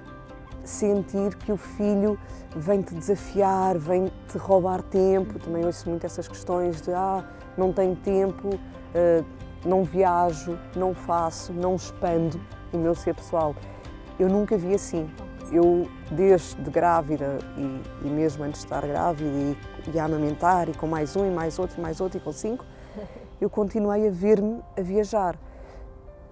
sentir 0.66 1.36
que 1.36 1.52
o 1.52 1.58
filho 1.58 2.18
vem-te 2.56 2.94
desafiar, 2.94 3.78
vem-te 3.78 4.38
roubar 4.38 4.82
tempo. 4.82 5.40
Também 5.40 5.66
ouço 5.66 5.90
muito 5.90 6.06
essas 6.06 6.28
questões 6.28 6.82
de 6.82 6.92
ah, 6.92 7.24
não 7.58 7.72
tenho 7.72 7.96
tempo, 7.96 8.50
uh, 8.50 9.26
não 9.66 9.84
viajo, 9.84 10.58
não 10.76 10.94
faço, 10.94 11.54
não 11.54 11.76
expando 11.76 12.40
o 12.74 12.78
meu 12.78 12.96
ser 12.96 13.16
pessoal. 13.16 13.56
Eu 14.20 14.30
nunca 14.30 14.58
vi 14.58 14.74
assim. 14.74 15.10
Eu, 15.52 15.88
desde 16.10 16.56
grávida 16.72 17.38
e, 17.56 18.08
e 18.08 18.10
mesmo 18.10 18.44
antes 18.44 18.62
de 18.62 18.66
estar 18.66 18.86
grávida 18.86 19.30
e, 19.30 19.58
e 19.94 20.00
a 20.00 20.06
amamentar, 20.06 20.68
e 20.70 20.74
com 20.74 20.88
mais 20.88 21.16
um, 21.16 21.26
e 21.26 21.30
mais 21.30 21.60
outro, 21.60 21.78
e 21.78 21.82
mais 21.82 22.02
outro, 22.02 22.18
e 22.18 22.22
com 22.22 22.32
cinco, 22.32 22.66
eu 23.40 23.50
continuei 23.50 24.08
a 24.08 24.12
ver-me 24.12 24.60
a 24.76 24.82
viajar. 24.82 25.38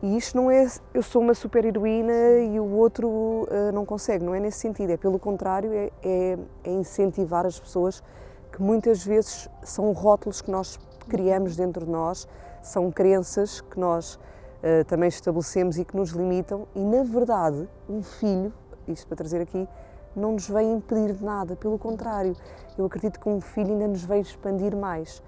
E 0.03 0.17
isto 0.17 0.35
não 0.35 0.51
é 0.51 0.67
eu 0.93 1.01
sou 1.01 1.21
uma 1.21 1.33
super 1.33 1.63
heroína 1.63 2.11
e 2.51 2.59
o 2.59 2.69
outro 2.71 3.07
uh, 3.07 3.71
não 3.73 3.85
consegue, 3.85 4.21
não 4.21 4.35
é 4.35 4.39
nesse 4.41 4.59
sentido, 4.59 4.89
é 4.89 4.97
pelo 4.97 5.17
contrário, 5.17 5.71
é, 5.71 5.89
é, 6.03 6.37
é, 6.65 6.71
incentivar 6.71 7.45
as 7.45 7.57
pessoas 7.57 8.03
que 8.51 8.61
muitas 8.61 9.05
vezes 9.05 9.49
são 9.63 9.93
rótulos 9.93 10.41
que 10.41 10.51
nós 10.51 10.77
criamos 11.07 11.55
dentro 11.55 11.85
de 11.85 11.91
nós, 11.91 12.27
são 12.61 12.91
crenças 12.91 13.61
que 13.61 13.79
nós 13.79 14.15
uh, 14.15 14.83
também 14.87 15.07
estabelecemos 15.07 15.77
e 15.77 15.85
que 15.85 15.95
nos 15.95 16.09
limitam, 16.09 16.67
e 16.75 16.83
na 16.83 17.03
verdade, 17.03 17.65
um 17.87 18.03
filho, 18.03 18.51
isto 18.89 19.07
para 19.07 19.15
trazer 19.15 19.39
aqui, 19.39 19.65
não 20.13 20.33
nos 20.33 20.49
vem 20.49 20.73
impedir 20.73 21.13
de 21.13 21.23
nada, 21.23 21.55
pelo 21.55 21.79
contrário, 21.79 22.35
eu 22.77 22.83
acredito 22.83 23.21
que 23.21 23.29
um 23.29 23.39
filho 23.39 23.71
ainda 23.71 23.87
nos 23.87 24.03
vem 24.03 24.19
expandir 24.19 24.75
mais. 24.75 25.23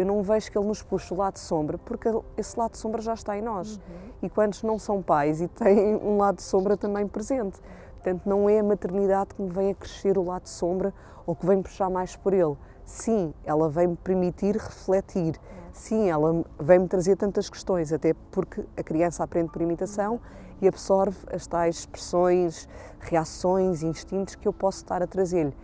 Eu 0.00 0.06
não 0.06 0.22
vejo 0.22 0.50
que 0.50 0.56
ele 0.56 0.66
nos 0.66 0.82
puxe 0.82 1.12
o 1.12 1.16
lado 1.16 1.38
sombra, 1.38 1.78
porque 1.78 2.08
esse 2.36 2.58
lado 2.58 2.76
sombra 2.76 3.02
já 3.02 3.14
está 3.14 3.36
em 3.36 3.42
nós. 3.42 3.76
Uhum. 3.76 3.82
E 4.22 4.30
quantos 4.30 4.62
não 4.62 4.78
são 4.78 5.02
pais 5.02 5.40
e 5.40 5.48
têm 5.48 5.96
um 5.96 6.18
lado 6.18 6.40
sombra 6.40 6.76
também 6.76 7.06
presente? 7.06 7.60
Portanto, 7.94 8.22
não 8.26 8.48
é 8.48 8.60
a 8.60 8.62
maternidade 8.62 9.34
que 9.34 9.42
me 9.42 9.50
vem 9.50 9.70
a 9.70 9.74
crescer 9.74 10.16
o 10.16 10.22
lado 10.22 10.46
sombra 10.48 10.94
ou 11.26 11.34
que 11.34 11.44
vem 11.44 11.60
puxar 11.60 11.90
mais 11.90 12.16
por 12.16 12.32
ele. 12.32 12.56
Sim, 12.84 13.34
ela 13.44 13.68
vem 13.68 13.88
me 13.88 13.96
permitir 13.96 14.56
refletir. 14.56 15.38
Sim, 15.72 16.08
ela 16.08 16.44
vem 16.58 16.78
me 16.78 16.88
trazer 16.88 17.16
tantas 17.16 17.50
questões, 17.50 17.92
até 17.92 18.14
porque 18.30 18.64
a 18.76 18.82
criança 18.82 19.22
aprende 19.22 19.50
por 19.50 19.60
imitação 19.60 20.20
e 20.60 20.66
absorve 20.66 21.18
as 21.30 21.46
tais 21.46 21.80
expressões, 21.80 22.68
reações, 22.98 23.82
instintos 23.82 24.34
que 24.34 24.48
eu 24.48 24.52
posso 24.52 24.78
estar 24.78 25.02
a 25.02 25.06
trazer-lhe. 25.06 25.54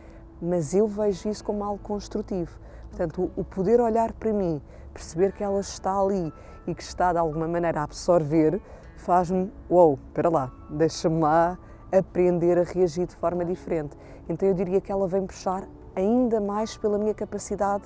Mas 0.41 0.75
eu 0.75 0.87
vejo 0.87 1.29
isso 1.29 1.45
como 1.45 1.65
algo 1.65 1.83
construtivo. 1.83 2.59
Portanto, 2.95 3.29
o 3.35 3.43
poder 3.43 3.81
olhar 3.81 4.13
para 4.13 4.33
mim, 4.33 4.63
perceber 4.93 5.33
que 5.33 5.43
ela 5.43 5.59
está 5.59 5.99
ali 5.99 6.33
e 6.65 6.73
que 6.73 6.83
está 6.83 7.13
de 7.13 7.19
alguma 7.19 7.49
maneira 7.49 7.81
a 7.81 7.83
absorver, 7.83 8.63
faz-me, 8.97 9.53
uou, 9.69 9.89
wow, 9.89 9.99
espera 10.07 10.31
lá, 10.31 10.53
deixa-me 10.71 11.21
lá 11.21 11.59
aprender 11.91 12.57
a 12.57 12.63
reagir 12.63 13.07
de 13.07 13.17
forma 13.17 13.45
diferente. 13.45 13.97
Então 14.29 14.49
eu 14.49 14.55
diria 14.55 14.81
que 14.81 14.93
ela 14.93 15.09
vem 15.09 15.27
puxar 15.27 15.65
ainda 15.97 16.41
mais 16.41 16.77
pela 16.77 16.97
minha 16.97 17.13
capacidade 17.13 17.83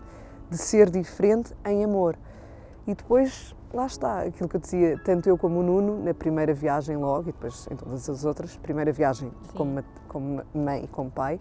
de 0.50 0.58
ser 0.58 0.90
diferente 0.90 1.56
em 1.64 1.82
amor. 1.82 2.14
E 2.86 2.94
depois, 2.94 3.56
lá 3.72 3.86
está, 3.86 4.20
aquilo 4.20 4.46
que 4.46 4.56
eu 4.56 4.60
dizia, 4.60 5.00
tanto 5.02 5.26
eu 5.26 5.38
como 5.38 5.60
o 5.60 5.62
Nuno, 5.62 6.04
na 6.04 6.12
primeira 6.12 6.52
viagem 6.52 6.98
logo, 6.98 7.30
e 7.30 7.32
depois 7.32 7.66
em 7.70 7.76
todas 7.76 8.10
as 8.10 8.26
outras, 8.26 8.58
primeira 8.58 8.92
viagem 8.92 9.32
como, 9.56 9.82
como 10.06 10.42
mãe 10.54 10.84
e 10.84 10.88
como 10.88 11.10
pai, 11.10 11.40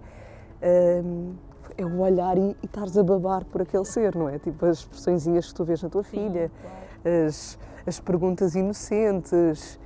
hum, 1.03 1.35
é 1.77 1.85
o 1.85 1.99
olhar 1.99 2.37
e, 2.37 2.55
estares 2.63 2.97
a 2.97 3.03
babar 3.03 3.45
por 3.45 3.61
aquele 3.61 3.85
ser, 3.85 4.15
não 4.15 4.27
é? 4.27 4.39
Tipo 4.39 4.65
as 4.65 4.79
expressõezinhas 4.79 5.47
que 5.47 5.53
tu 5.53 5.63
vês 5.63 5.81
na 5.81 5.89
tua 5.89 6.03
Sim, 6.03 6.09
filha, 6.09 6.51
claro. 6.61 7.27
as, 7.27 7.59
as 7.85 7.99
perguntas 7.99 8.55
inocentes. 8.55 9.79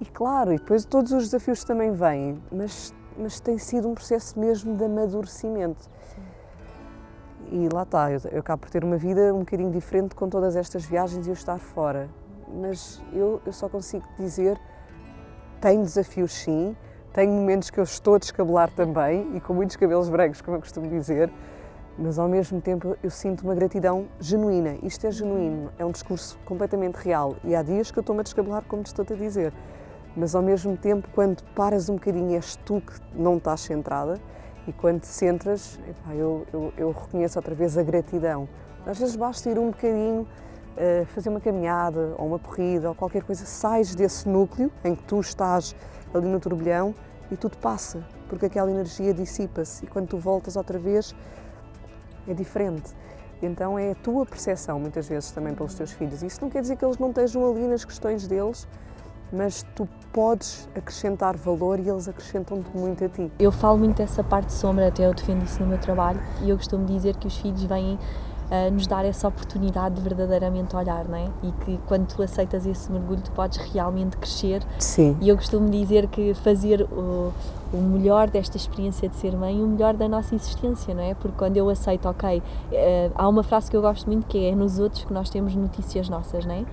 E 0.00 0.06
claro, 0.06 0.52
e 0.52 0.56
depois 0.56 0.84
todos 0.84 1.12
os 1.12 1.24
desafios 1.24 1.62
também 1.62 1.92
vêm, 1.92 2.42
mas, 2.50 2.94
mas 3.18 3.38
tem 3.38 3.58
sido 3.58 3.88
um 3.88 3.94
processo 3.94 4.38
mesmo 4.38 4.74
de 4.74 4.84
amadurecimento. 4.84 5.82
Sim. 5.82 6.22
E 7.52 7.68
lá 7.72 7.82
está, 7.82 8.10
eu, 8.10 8.20
eu 8.30 8.40
acabo 8.40 8.62
por 8.62 8.70
ter 8.70 8.82
uma 8.82 8.96
vida 8.96 9.34
um 9.34 9.40
bocadinho 9.40 9.70
diferente 9.70 10.14
com 10.14 10.28
todas 10.28 10.56
estas 10.56 10.84
viagens 10.84 11.26
e 11.26 11.30
eu 11.30 11.34
estar 11.34 11.58
fora. 11.58 12.08
Mas 12.48 13.02
eu, 13.12 13.42
eu 13.44 13.52
só 13.52 13.68
consigo 13.68 14.06
dizer, 14.16 14.58
tem 15.60 15.82
desafios 15.82 16.32
sim, 16.32 16.76
tenho 17.12 17.32
momentos 17.32 17.70
que 17.70 17.78
eu 17.78 17.84
estou 17.84 18.14
a 18.14 18.18
descabelar 18.18 18.70
também 18.70 19.36
e 19.36 19.40
com 19.40 19.52
muitos 19.52 19.76
cabelos 19.76 20.08
brancos, 20.08 20.40
como 20.40 20.56
eu 20.56 20.60
costumo 20.60 20.88
dizer, 20.88 21.30
mas 21.98 22.18
ao 22.18 22.28
mesmo 22.28 22.60
tempo 22.60 22.96
eu 23.02 23.10
sinto 23.10 23.42
uma 23.42 23.54
gratidão 23.54 24.06
genuína. 24.20 24.76
Isto 24.82 25.06
é 25.06 25.10
genuíno, 25.10 25.70
é 25.78 25.84
um 25.84 25.90
discurso 25.90 26.38
completamente 26.44 26.96
real 26.96 27.36
e 27.44 27.54
há 27.54 27.62
dias 27.62 27.90
que 27.90 27.98
eu 27.98 28.02
estou-me 28.02 28.20
a 28.20 28.22
descabelar, 28.22 28.64
como 28.68 28.82
estou 28.82 29.04
a 29.08 29.14
dizer, 29.14 29.52
mas 30.16 30.34
ao 30.34 30.42
mesmo 30.42 30.76
tempo, 30.76 31.08
quando 31.14 31.42
paras 31.54 31.88
um 31.88 31.94
bocadinho, 31.94 32.34
és 32.34 32.56
tu 32.56 32.80
que 32.80 32.94
não 33.14 33.36
estás 33.36 33.60
centrada 33.60 34.14
e 34.66 34.72
quando 34.72 35.00
te 35.00 35.06
centras, 35.06 35.80
eu, 36.10 36.46
eu, 36.52 36.72
eu, 36.76 36.90
reconheço 36.92 37.38
outra 37.38 37.54
vez 37.54 37.78
a 37.78 37.82
gratidão. 37.82 38.48
Às 38.86 38.98
vezes 38.98 39.16
basta 39.16 39.48
ir 39.50 39.58
um 39.58 39.70
bocadinho, 39.70 40.26
fazer 41.08 41.28
uma 41.28 41.40
caminhada 41.40 42.14
ou 42.16 42.26
uma 42.26 42.38
corrida 42.38 42.88
ou 42.88 42.94
qualquer 42.94 43.22
coisa, 43.22 43.44
sais 43.44 43.94
desse 43.94 44.28
núcleo 44.28 44.70
em 44.84 44.94
que 44.94 45.02
tu 45.02 45.20
estás 45.20 45.74
ali 46.14 46.26
no 46.26 46.40
turbilhão 46.40 46.94
e 47.30 47.36
tudo 47.36 47.56
passa, 47.58 48.02
porque 48.28 48.46
aquela 48.46 48.70
energia 48.70 49.14
dissipa-se 49.14 49.84
e 49.84 49.88
quando 49.88 50.08
tu 50.08 50.18
voltas 50.18 50.56
outra 50.56 50.78
vez 50.78 51.14
é 52.26 52.34
diferente. 52.34 52.92
Então 53.42 53.78
é 53.78 53.92
a 53.92 53.94
tua 53.94 54.26
percepção, 54.26 54.78
muitas 54.78 55.08
vezes, 55.08 55.30
também 55.30 55.54
pelos 55.54 55.74
teus 55.74 55.92
filhos. 55.92 56.22
Isso 56.22 56.40
não 56.42 56.50
quer 56.50 56.60
dizer 56.60 56.76
que 56.76 56.84
eles 56.84 56.98
não 56.98 57.08
estejam 57.08 57.50
ali 57.50 57.66
nas 57.66 57.84
questões 57.84 58.26
deles, 58.26 58.68
mas 59.32 59.64
tu 59.74 59.88
podes 60.12 60.68
acrescentar 60.74 61.36
valor 61.36 61.78
e 61.78 61.88
eles 61.88 62.08
acrescentam-te 62.08 62.68
muito 62.76 63.04
a 63.04 63.08
ti. 63.08 63.32
Eu 63.38 63.52
falo 63.52 63.78
muito 63.78 63.96
dessa 63.96 64.22
parte 64.22 64.52
sombra, 64.52 64.88
até 64.88 65.06
eu 65.06 65.14
defendo 65.14 65.44
isso 65.44 65.60
no 65.60 65.66
meu 65.66 65.78
trabalho, 65.78 66.20
e 66.42 66.50
eu 66.50 66.56
costumo 66.56 66.84
dizer 66.84 67.16
que 67.16 67.26
os 67.26 67.36
filhos 67.38 67.62
vêm 67.64 67.98
uh, 68.50 68.70
nos 68.72 68.86
dar 68.86 69.04
essa 69.04 69.28
oportunidade 69.28 69.94
de 69.94 70.00
verdadeiramente 70.02 70.74
olhar, 70.74 71.06
não 71.06 71.16
é? 71.16 71.28
E 71.42 71.52
que 71.64 71.78
quando 71.86 72.06
tu 72.06 72.22
aceitas 72.22 72.66
esse 72.66 72.90
mergulho, 72.90 73.20
tu 73.22 73.30
podes 73.32 73.58
realmente 73.72 74.16
crescer. 74.16 74.62
Sim. 74.78 75.16
E 75.20 75.28
eu 75.28 75.36
costumo 75.36 75.70
dizer 75.70 76.08
que 76.08 76.34
fazer 76.34 76.82
o, 76.82 77.32
o 77.72 77.76
melhor 77.76 78.28
desta 78.28 78.56
experiência 78.56 79.08
de 79.08 79.16
ser 79.16 79.36
mãe, 79.36 79.62
o 79.62 79.66
melhor 79.66 79.94
da 79.94 80.08
nossa 80.08 80.34
existência, 80.34 80.94
não 80.94 81.02
é? 81.02 81.14
Porque 81.14 81.36
quando 81.38 81.56
eu 81.56 81.68
aceito, 81.68 82.08
ok, 82.08 82.38
uh, 82.38 82.42
há 83.14 83.28
uma 83.28 83.42
frase 83.42 83.70
que 83.70 83.76
eu 83.76 83.82
gosto 83.82 84.06
muito 84.06 84.26
que 84.26 84.38
é: 84.38 84.50
é 84.50 84.54
nos 84.54 84.78
outros 84.78 85.04
que 85.04 85.12
nós 85.12 85.30
temos 85.30 85.54
notícias 85.54 86.08
nossas, 86.08 86.44
não 86.44 86.54
é? 86.54 86.64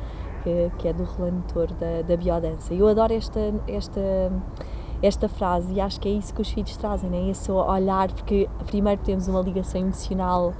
Que, 0.43 0.71
que 0.79 0.87
é 0.87 0.93
do 0.93 1.03
Rolando 1.03 1.43
Toro, 1.53 1.73
da, 1.75 2.01
da 2.07 2.17
biodança. 2.17 2.73
Eu 2.73 2.87
adoro 2.87 3.13
esta, 3.13 3.39
esta 3.67 4.31
esta 5.01 5.29
frase 5.29 5.73
e 5.73 5.79
acho 5.79 5.99
que 5.99 6.09
é 6.09 6.11
isso 6.11 6.33
que 6.33 6.41
os 6.41 6.49
filhos 6.49 6.75
trazem, 6.75 7.07
né? 7.07 7.29
esse 7.29 7.51
olhar, 7.51 8.11
porque 8.11 8.49
primeiro 8.65 8.99
temos 9.03 9.27
uma 9.27 9.41
ligação 9.41 9.81
emocional 9.81 10.55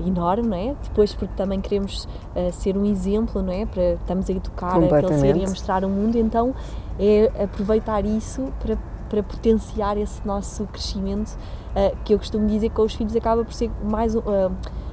enorme, 0.00 0.48
não 0.48 0.56
é? 0.56 0.74
Depois 0.82 1.14
porque 1.14 1.34
também 1.36 1.60
queremos 1.60 2.04
uh, 2.04 2.52
ser 2.52 2.76
um 2.76 2.84
exemplo, 2.84 3.42
não 3.42 3.52
é? 3.52 3.66
Para, 3.66 3.92
estamos 3.94 4.28
a 4.28 4.32
educar 4.32 4.76
aquele 4.76 5.18
ser 5.18 5.36
e 5.36 5.44
a 5.44 5.48
mostrar 5.48 5.84
o 5.84 5.88
mundo, 5.88 6.16
então 6.16 6.54
é 6.98 7.30
aproveitar 7.42 8.04
isso 8.04 8.52
para, 8.60 8.78
para 9.08 9.22
potenciar 9.22 9.96
esse 9.96 10.26
nosso 10.26 10.64
crescimento, 10.66 11.30
uh, 11.30 11.96
que 12.04 12.14
eu 12.14 12.18
costumo 12.18 12.46
dizer 12.46 12.68
que 12.68 12.74
com 12.74 12.82
os 12.82 12.94
filhos 12.94 13.14
acaba 13.14 13.44
por 13.44 13.52
ser 13.52 13.70
mais, 13.82 14.14
uh, 14.14 14.22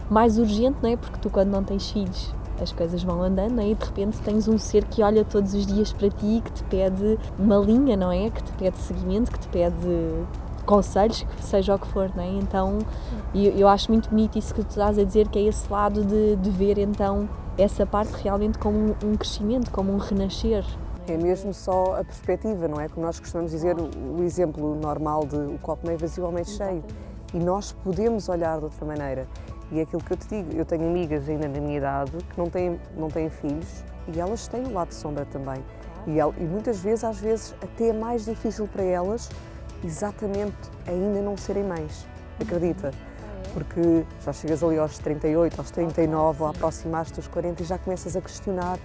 mais 0.10 0.38
urgente, 0.38 0.78
não 0.82 0.90
é? 0.90 0.98
Porque 0.98 1.18
tu 1.20 1.30
quando 1.30 1.50
não 1.50 1.64
tens 1.64 1.90
filhos 1.92 2.34
as 2.62 2.72
coisas 2.72 3.02
vão 3.02 3.24
andando 3.24 3.56
não 3.56 3.64
é? 3.64 3.70
e 3.70 3.76
de 3.76 3.84
repente 3.84 4.20
tens 4.20 4.48
um 4.48 4.58
ser 4.58 4.86
que 4.86 5.02
olha 5.02 5.26
todos 5.26 5.54
os 5.56 5.66
dias 5.66 5.92
para 5.92 6.10
ti, 6.10 6.42
que 6.46 6.52
te 6.52 6.64
pede 6.66 7.18
uma 7.40 7.58
linha, 7.58 7.98
não 7.98 8.12
é? 8.12 8.30
Que 8.30 8.44
te 8.44 8.52
pede 8.54 8.78
seguimento, 8.78 9.32
que 9.32 9.40
te 9.40 9.48
pede 9.48 9.76
conselhos, 10.64 11.26
seja 11.40 11.76
o 11.76 11.80
que 11.80 11.88
for, 11.88 12.12
não 12.16 12.24
é? 12.24 12.30
Então, 12.30 12.80
eu, 13.34 13.52
eu 13.54 13.68
acho 13.68 13.92
muito 13.92 14.10
bonito 14.10 14.38
isso 14.38 14.54
que 14.54 14.64
tu 14.64 14.70
estás 14.70 14.98
a 14.98 15.04
dizer, 15.04 15.28
que 15.28 15.40
é 15.40 15.44
esse 15.44 15.72
lado 15.72 16.04
de, 16.04 16.36
de 16.36 16.50
ver 16.50 16.78
então 16.78 17.28
essa 17.58 17.86
parte 17.86 18.14
realmente 18.24 18.58
como 18.58 18.96
um, 19.04 19.16
crescimento, 19.16 19.72
como 19.72 19.94
um 19.94 19.98
renascer. 19.98 20.66
É 21.08 21.18
mesmo 21.18 21.54
só 21.54 22.00
a 22.00 22.04
perspectiva, 22.04 22.68
não 22.68 22.80
é? 22.80 22.88
Como 22.88 23.06
nós 23.06 23.20
costumamos 23.20 23.52
dizer, 23.52 23.76
o, 23.78 24.24
exemplo 24.24 24.76
normal 24.76 25.26
de 25.26 25.36
o 25.36 25.58
copo 25.60 25.86
meio 25.86 25.98
vazio 25.98 26.26
ou 26.26 26.32
meio 26.32 26.46
cheio. 26.46 26.84
E 27.34 27.40
nós 27.40 27.72
podemos 27.72 28.30
olhar 28.30 28.58
de 28.60 28.66
outra 28.66 28.86
maneira. 28.86 29.28
E 29.72 29.80
é 29.80 29.84
aquilo 29.84 30.04
que 30.04 30.12
eu 30.12 30.18
te 30.18 30.28
digo, 30.28 30.54
eu 30.54 30.66
tenho 30.66 30.86
amigas 30.86 31.30
ainda 31.30 31.48
na 31.48 31.60
minha 31.60 31.78
idade 31.78 32.12
que 32.12 32.38
não 32.38 32.50
têm, 32.50 32.80
não 32.98 33.08
têm 33.08 33.30
filhos 33.30 33.84
e 34.14 34.20
elas 34.20 34.48
têm 34.48 34.66
o 34.66 34.74
lado 34.74 34.92
sombra 34.92 35.26
também. 35.26 35.64
E, 36.08 36.18
e 36.18 36.46
muitas 36.46 36.80
vezes, 36.80 37.04
às 37.04 37.20
vezes, 37.20 37.56
até 37.62 37.90
é 37.90 37.94
mais 37.94 38.26
difícil 38.26 38.68
para 38.68 38.84
elas 38.84 39.30
exatamente 39.84 40.56
ainda 40.88 41.22
não 41.22 41.38
serem 41.38 41.64
mães, 41.64 42.06
acredita? 42.40 42.92
Porque 43.54 44.06
já 44.24 44.32
chegas 44.32 44.64
ali 44.64 44.78
aos 44.78 44.98
38, 44.98 45.60
aos 45.60 45.72
39, 45.72 46.42
ou 46.42 46.48
a 46.48 46.52
aproximar-te 46.52 47.14
dos 47.14 47.28
40 47.28 47.62
e 47.62 47.66
já 47.66 47.78
começas 47.78 48.16
a 48.16 48.22
questionar: 48.22 48.80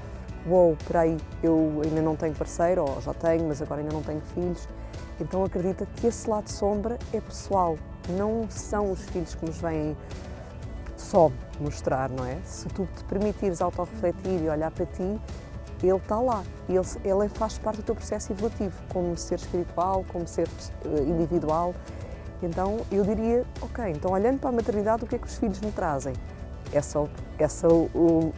uou, 0.47 0.69
wow, 0.69 0.79
peraí, 0.87 1.17
eu 1.43 1.81
ainda 1.85 2.03
não 2.03 2.17
tenho 2.17 2.35
parceiro, 2.35 2.83
ou 2.83 3.00
já 3.00 3.15
tenho, 3.15 3.47
mas 3.47 3.62
agora 3.62 3.81
ainda 3.81 3.93
não 3.93 4.03
tenho 4.03 4.21
filhos. 4.35 4.69
Então 5.21 5.45
acredita 5.45 5.87
que 5.97 6.07
esse 6.07 6.29
lado 6.29 6.49
sombra 6.49 6.99
é 7.12 7.21
pessoal, 7.21 7.79
não 8.11 8.47
são 8.50 8.91
os 8.91 9.00
filhos 9.07 9.35
que 9.35 9.47
nos 9.47 9.59
vêm 9.59 9.97
só 10.97 11.31
mostrar, 11.61 12.11
não 12.11 12.25
é? 12.25 12.38
Se 12.45 12.67
tu 12.69 12.88
te 12.97 13.05
permitires 13.05 13.62
autorrefletir 13.62 14.43
e 14.43 14.49
olhar 14.49 14.71
para 14.71 14.87
ti, 14.87 15.21
ele 15.83 15.97
está 15.97 16.18
lá. 16.18 16.42
Ele, 16.68 16.80
ele 17.04 17.28
faz 17.28 17.59
parte 17.59 17.78
do 17.78 17.83
teu 17.83 17.95
processo 17.95 18.33
evolutivo, 18.33 18.75
como 18.88 19.16
ser 19.16 19.37
espiritual, 19.37 20.04
como 20.09 20.26
ser 20.26 20.49
eh, 20.85 21.02
individual. 21.02 21.75
Então 22.42 22.78
eu 22.90 23.04
diria, 23.04 23.45
ok, 23.61 23.90
então 23.90 24.12
olhando 24.12 24.38
para 24.38 24.50
a 24.50 24.52
maternidade, 24.52 25.04
o 25.04 25.06
que 25.06 25.16
é 25.16 25.18
que 25.18 25.26
os 25.26 25.37
filhos 25.37 25.61
me 25.61 25.71
trazem? 25.73 26.14
Essa, 26.73 27.06
essa 27.38 27.68
uh, 27.68 28.33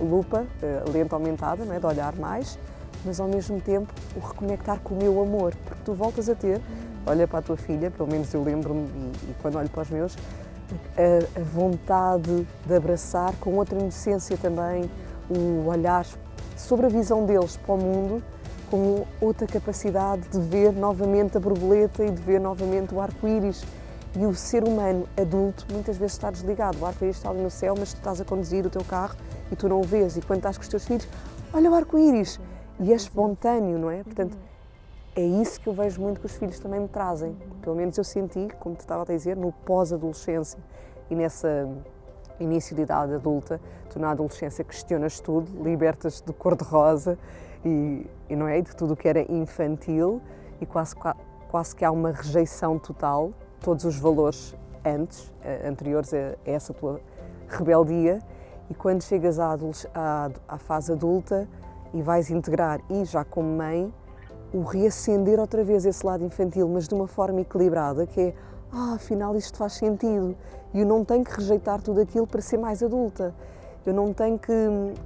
lupa, 0.00 0.44
uh, 0.62 1.14
aumentada, 1.14 1.64
não 1.64 1.74
é? 1.74 1.78
de 1.78 1.86
olhar 1.86 2.14
mais, 2.16 2.58
mas 3.04 3.20
ao 3.20 3.28
mesmo 3.28 3.60
tempo 3.60 3.92
o 4.16 4.20
reconectar 4.20 4.80
com 4.80 4.94
o 4.94 4.98
meu 4.98 5.20
amor, 5.20 5.54
porque 5.64 5.80
tu 5.84 5.92
voltas 5.92 6.28
a 6.28 6.34
ter, 6.34 6.60
olha 7.04 7.28
para 7.28 7.38
a 7.38 7.42
tua 7.42 7.56
filha, 7.56 7.90
pelo 7.90 8.10
menos 8.10 8.32
eu 8.32 8.42
lembro-me, 8.42 8.80
e, 8.80 9.30
e, 9.30 9.36
quando 9.42 9.56
olho 9.56 9.68
para 9.68 9.82
os 9.82 9.90
meus, 9.90 10.16
a 10.96 11.40
vontade 11.40 12.46
de 12.66 12.74
abraçar 12.74 13.34
com 13.36 13.54
outra 13.54 13.78
inocência 13.78 14.36
também, 14.36 14.90
o 15.28 15.68
olhar 15.68 16.04
sobre 16.56 16.86
a 16.86 16.88
visão 16.88 17.24
deles 17.24 17.56
para 17.56 17.74
o 17.74 17.78
mundo 17.78 18.22
com 18.70 19.04
outra 19.20 19.46
capacidade 19.46 20.28
de 20.28 20.40
ver 20.40 20.72
novamente 20.72 21.36
a 21.36 21.40
borboleta 21.40 22.04
e 22.04 22.10
de 22.10 22.20
ver 22.20 22.40
novamente 22.40 22.94
o 22.94 23.00
arco-íris. 23.00 23.64
E 24.16 24.24
o 24.24 24.34
ser 24.34 24.64
humano 24.64 25.06
adulto 25.20 25.66
muitas 25.70 25.96
vezes 25.98 26.14
está 26.14 26.30
desligado. 26.30 26.78
O 26.80 26.86
arco-íris 26.86 27.16
está 27.16 27.30
ali 27.30 27.42
no 27.42 27.50
céu, 27.50 27.74
mas 27.78 27.92
tu 27.92 27.98
estás 27.98 28.20
a 28.20 28.24
conduzir 28.24 28.66
o 28.66 28.70
teu 28.70 28.82
carro 28.82 29.14
e 29.52 29.56
tu 29.56 29.68
não 29.68 29.80
o 29.80 29.84
vês. 29.84 30.16
E 30.16 30.22
quando 30.22 30.38
estás 30.38 30.56
com 30.56 30.62
os 30.62 30.68
teus 30.68 30.84
filhos, 30.84 31.06
olha 31.52 31.70
o 31.70 31.74
arco-íris! 31.74 32.40
E 32.80 32.92
é 32.92 32.96
espontâneo, 32.96 33.78
não 33.78 33.90
é? 33.90 34.02
Portanto, 34.02 34.36
é 35.14 35.22
isso 35.22 35.60
que 35.60 35.66
eu 35.66 35.72
vejo 35.72 36.00
muito 36.00 36.20
que 36.20 36.26
os 36.26 36.36
filhos 36.36 36.58
também 36.58 36.80
me 36.80 36.88
trazem. 36.88 37.36
Pelo 37.62 37.76
menos 37.76 37.96
eu 37.96 38.04
senti, 38.04 38.48
como 38.58 38.74
te 38.74 38.80
estava 38.80 39.02
a 39.02 39.06
dizer, 39.06 39.36
no 39.36 39.52
pós-adolescência 39.52 40.58
e 41.10 41.14
nessa 41.14 41.68
início 42.38 42.74
de 42.74 42.82
idade 42.82 43.14
adulta, 43.14 43.60
tu 43.90 43.98
na 43.98 44.10
adolescência 44.10 44.64
questionas 44.64 45.20
tudo, 45.20 45.62
libertas 45.62 46.20
de 46.20 46.32
cor-de-rosa 46.32 47.18
e, 47.64 48.06
e, 48.28 48.36
não 48.36 48.46
é? 48.48 48.60
de 48.60 48.74
tudo 48.74 48.94
o 48.94 48.96
que 48.96 49.08
era 49.08 49.20
infantil 49.32 50.20
e 50.60 50.66
quase, 50.66 50.94
quase 51.50 51.74
que 51.74 51.84
há 51.84 51.90
uma 51.90 52.12
rejeição 52.12 52.78
total, 52.78 53.32
todos 53.60 53.84
os 53.84 53.98
valores 53.98 54.54
antes, 54.84 55.32
eh, 55.42 55.68
anteriores 55.68 56.12
a 56.14 56.36
essa 56.44 56.72
tua 56.72 57.00
rebeldia 57.48 58.20
e 58.70 58.74
quando 58.74 59.02
chegas 59.02 59.38
à, 59.38 59.56
à, 59.94 60.30
à 60.48 60.58
fase 60.58 60.92
adulta 60.92 61.48
e 61.92 62.02
vais 62.02 62.30
integrar 62.30 62.80
e 62.90 63.04
já 63.04 63.24
como 63.24 63.56
mãe, 63.56 63.92
o 64.52 64.62
reacender 64.62 65.38
outra 65.38 65.64
vez 65.64 65.84
esse 65.84 66.04
lado 66.04 66.24
infantil, 66.24 66.68
mas 66.68 66.86
de 66.86 66.94
uma 66.94 67.06
forma 67.06 67.40
equilibrada, 67.40 68.06
que 68.06 68.20
é, 68.20 68.34
ah, 68.76 68.94
afinal 68.94 69.34
isto 69.34 69.56
faz 69.56 69.72
sentido 69.72 70.36
e 70.74 70.80
eu 70.80 70.86
não 70.86 71.02
tenho 71.02 71.24
que 71.24 71.32
rejeitar 71.32 71.80
tudo 71.80 72.00
aquilo 72.00 72.26
para 72.26 72.42
ser 72.42 72.58
mais 72.58 72.82
adulta. 72.82 73.34
Eu 73.86 73.94
não 73.94 74.12
tenho 74.12 74.38
que, 74.38 74.52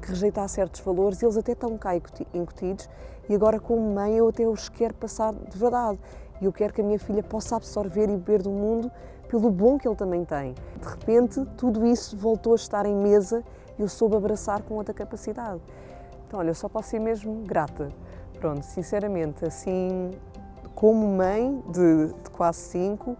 que 0.03 0.09
rejeitar 0.09 0.49
certos 0.49 0.81
valores, 0.81 1.23
eles 1.23 1.37
até 1.37 1.53
estão 1.53 1.79
cá 1.79 1.95
incutidos 1.95 2.89
e 3.29 3.35
agora 3.35 3.61
como 3.61 3.95
mãe 3.95 4.17
eu 4.17 4.29
até 4.29 4.45
os 4.47 4.69
quero 4.69 4.95
passar 4.95 5.33
de 5.33 5.57
verdade. 5.57 5.99
E 6.41 6.47
eu 6.47 6.53
quero 6.53 6.73
que 6.73 6.81
a 6.81 6.85
minha 6.85 6.99
filha 6.99 7.23
possa 7.23 7.57
absorver 7.57 8.05
e 8.05 8.17
beber 8.17 8.43
do 8.43 8.51
mundo 8.51 8.91
pelo 9.29 9.51
bom 9.51 9.79
que 9.79 9.87
ele 9.87 9.95
também 9.95 10.25
tem. 10.25 10.55
De 10.81 10.89
repente, 10.89 11.45
tudo 11.57 11.87
isso 11.87 12.17
voltou 12.17 12.55
a 12.55 12.57
estar 12.57 12.87
em 12.87 12.97
mesa 12.97 13.45
e 13.79 13.83
eu 13.83 13.89
soube 13.89 14.17
abraçar 14.17 14.63
com 14.63 14.75
outra 14.75 14.93
capacidade. 14.93 15.61
Então, 16.27 16.41
olha, 16.41 16.51
eu 16.51 16.55
só 16.55 16.69
posso 16.69 16.89
ser 16.89 16.99
mesmo 16.99 17.45
grata. 17.45 17.89
Pronto, 18.41 18.65
sinceramente, 18.65 19.45
assim, 19.45 20.11
como 20.75 21.07
mãe 21.07 21.63
de, 21.69 22.07
de 22.07 22.31
quase 22.31 22.59
cinco, 22.59 23.17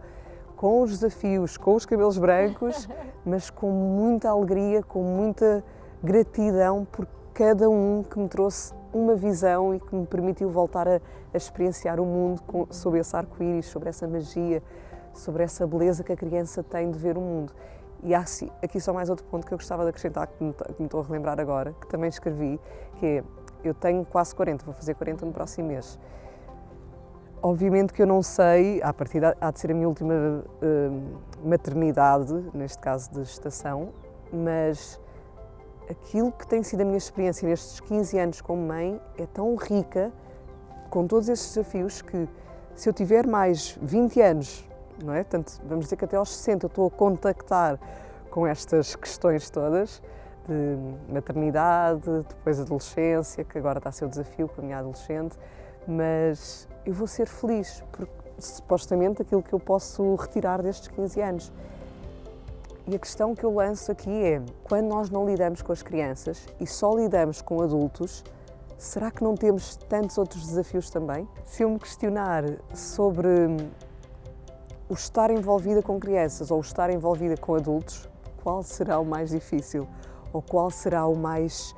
com 0.61 0.83
os 0.83 0.91
desafios, 0.91 1.57
com 1.57 1.75
os 1.75 1.87
cabelos 1.87 2.19
brancos, 2.19 2.87
mas 3.25 3.49
com 3.49 3.71
muita 3.71 4.29
alegria, 4.29 4.83
com 4.83 5.03
muita 5.03 5.65
gratidão 6.05 6.85
por 6.85 7.09
cada 7.33 7.67
um 7.71 8.03
que 8.03 8.19
me 8.19 8.29
trouxe 8.29 8.75
uma 8.93 9.15
visão 9.15 9.75
e 9.75 9.81
que 9.81 9.95
me 9.95 10.07
permitiu 10.07 10.51
voltar 10.51 10.87
a, 10.87 11.01
a 11.33 11.37
experienciar 11.37 11.99
o 11.99 12.05
mundo 12.05 12.43
com, 12.43 12.67
sob 12.71 12.99
esse 12.99 13.17
arco-íris, 13.17 13.65
sobre 13.69 13.89
essa 13.89 14.07
magia, 14.07 14.63
sobre 15.15 15.45
essa 15.45 15.67
beleza 15.67 16.05
que 16.05 16.13
a 16.13 16.17
criança 16.17 16.63
tem 16.63 16.91
de 16.91 16.99
ver 16.99 17.17
o 17.17 17.23
mundo. 17.23 17.55
E 18.03 18.15
há 18.15 18.23
aqui 18.63 18.79
só 18.79 18.93
mais 18.93 19.09
outro 19.09 19.25
ponto 19.25 19.47
que 19.47 19.55
eu 19.55 19.59
gostava 19.59 19.85
de 19.85 19.89
acrescentar, 19.89 20.27
que 20.27 20.45
me, 20.45 20.53
que 20.53 20.75
me 20.79 20.85
estou 20.85 21.01
a 21.01 21.05
relembrar 21.05 21.41
agora, 21.41 21.75
que 21.81 21.87
também 21.87 22.11
escrevi, 22.11 22.61
que 22.99 23.07
é, 23.07 23.25
eu 23.65 23.73
tenho 23.73 24.05
quase 24.05 24.35
40, 24.35 24.63
vou 24.63 24.75
fazer 24.75 24.93
40 24.93 25.25
no 25.25 25.33
próximo 25.33 25.69
mês. 25.69 25.99
Obviamente 27.43 27.95
que 27.95 28.03
eu 28.03 28.07
não 28.07 28.23
sei, 28.23 28.83
a 28.83 28.93
partir 28.93 29.23
há 29.25 29.51
de 29.51 29.61
ser 29.61 29.71
a 29.71 29.75
minha 29.75 29.89
última 29.89 30.13
uh, 30.15 31.49
maternidade, 31.49 32.35
neste 32.53 32.79
caso 32.79 33.11
de 33.13 33.25
gestação, 33.25 33.95
mas 34.31 35.01
aquilo 35.89 36.31
que 36.31 36.47
tem 36.47 36.63
sido 36.63 36.83
a 36.83 36.85
minha 36.85 36.99
experiência 36.99 37.49
nestes 37.49 37.81
15 37.81 38.19
anos 38.19 38.41
como 38.43 38.63
mãe 38.67 39.01
é 39.17 39.25
tão 39.27 39.55
rica, 39.57 40.13
com 40.91 41.07
todos 41.07 41.31
estes 41.31 41.55
desafios, 41.55 42.03
que 42.03 42.29
se 42.75 42.89
eu 42.89 42.93
tiver 42.93 43.27
mais 43.27 43.79
20 43.81 44.21
anos, 44.21 44.69
não 45.03 45.15
é? 45.15 45.25
Portanto, 45.25 45.61
vamos 45.65 45.87
dizer 45.87 45.97
que 45.97 46.05
até 46.05 46.17
aos 46.17 46.31
60 46.37 46.67
eu 46.67 46.69
estou 46.69 46.87
a 46.89 46.91
contactar 46.91 47.79
com 48.31 48.47
estas 48.47 48.95
questões 48.95 49.49
todas 49.49 50.03
de 50.47 51.13
maternidade, 51.13 52.03
depois 52.29 52.61
adolescência, 52.61 53.45
que 53.45 53.57
agora 53.57 53.79
está 53.79 53.89
a 53.89 53.93
ser 53.93 54.05
o 54.05 54.09
desafio 54.09 54.47
para 54.47 54.63
a 54.63 54.65
minha 54.65 54.79
adolescente, 54.79 55.39
mas 55.87 56.69
eu 56.85 56.95
vou 56.95 57.07
ser 57.07 57.27
feliz, 57.27 57.83
porque 57.93 58.13
supostamente 58.39 59.23
aquilo 59.23 59.43
que 59.43 59.53
eu 59.53 59.61
posso 59.61 60.15
retirar 60.15 60.63
destes 60.63 60.89
15 60.89 61.21
anos. 61.21 61.53
E 62.87 62.95
a 62.95 62.99
questão 62.99 63.35
que 63.35 63.45
eu 63.45 63.55
lanço 63.55 63.93
aqui 63.93 64.11
é: 64.11 64.43
quando 64.65 64.87
nós 64.87 65.11
não 65.11 65.27
lidamos 65.27 65.63
com 65.63 65.73
as 65.73 65.83
crianças 65.83 66.47
e 66.59 66.67
só 66.67 66.95
lidamos 66.95 67.43
com 67.43 67.63
adultos, 67.63 68.25
será 68.79 69.11
que 69.11 69.23
não 69.23 69.35
temos 69.35 69.77
tantos 69.77 70.19
outros 70.19 70.47
desafios 70.47 70.91
também? 70.91 71.29
Se 71.45 71.63
eu 71.63 71.71
me 71.71 71.79
questionar 71.79 72.45
sobre 72.75 73.29
o 74.89 74.95
estar 74.95 75.31
envolvida 75.31 75.83
com 75.83 76.01
crianças 76.01 76.51
ou 76.51 76.59
o 76.59 76.63
estar 76.63 76.91
envolvida 76.91 77.37
com 77.37 77.55
adultos, 77.55 78.09
qual 78.43 78.63
será 78.63 78.99
o 78.99 79.05
mais 79.05 79.31
difícil? 79.31 79.87
Ou 80.33 80.43
qual 80.43 80.71
será 80.71 81.07
o 81.07 81.17
mais 81.17 81.75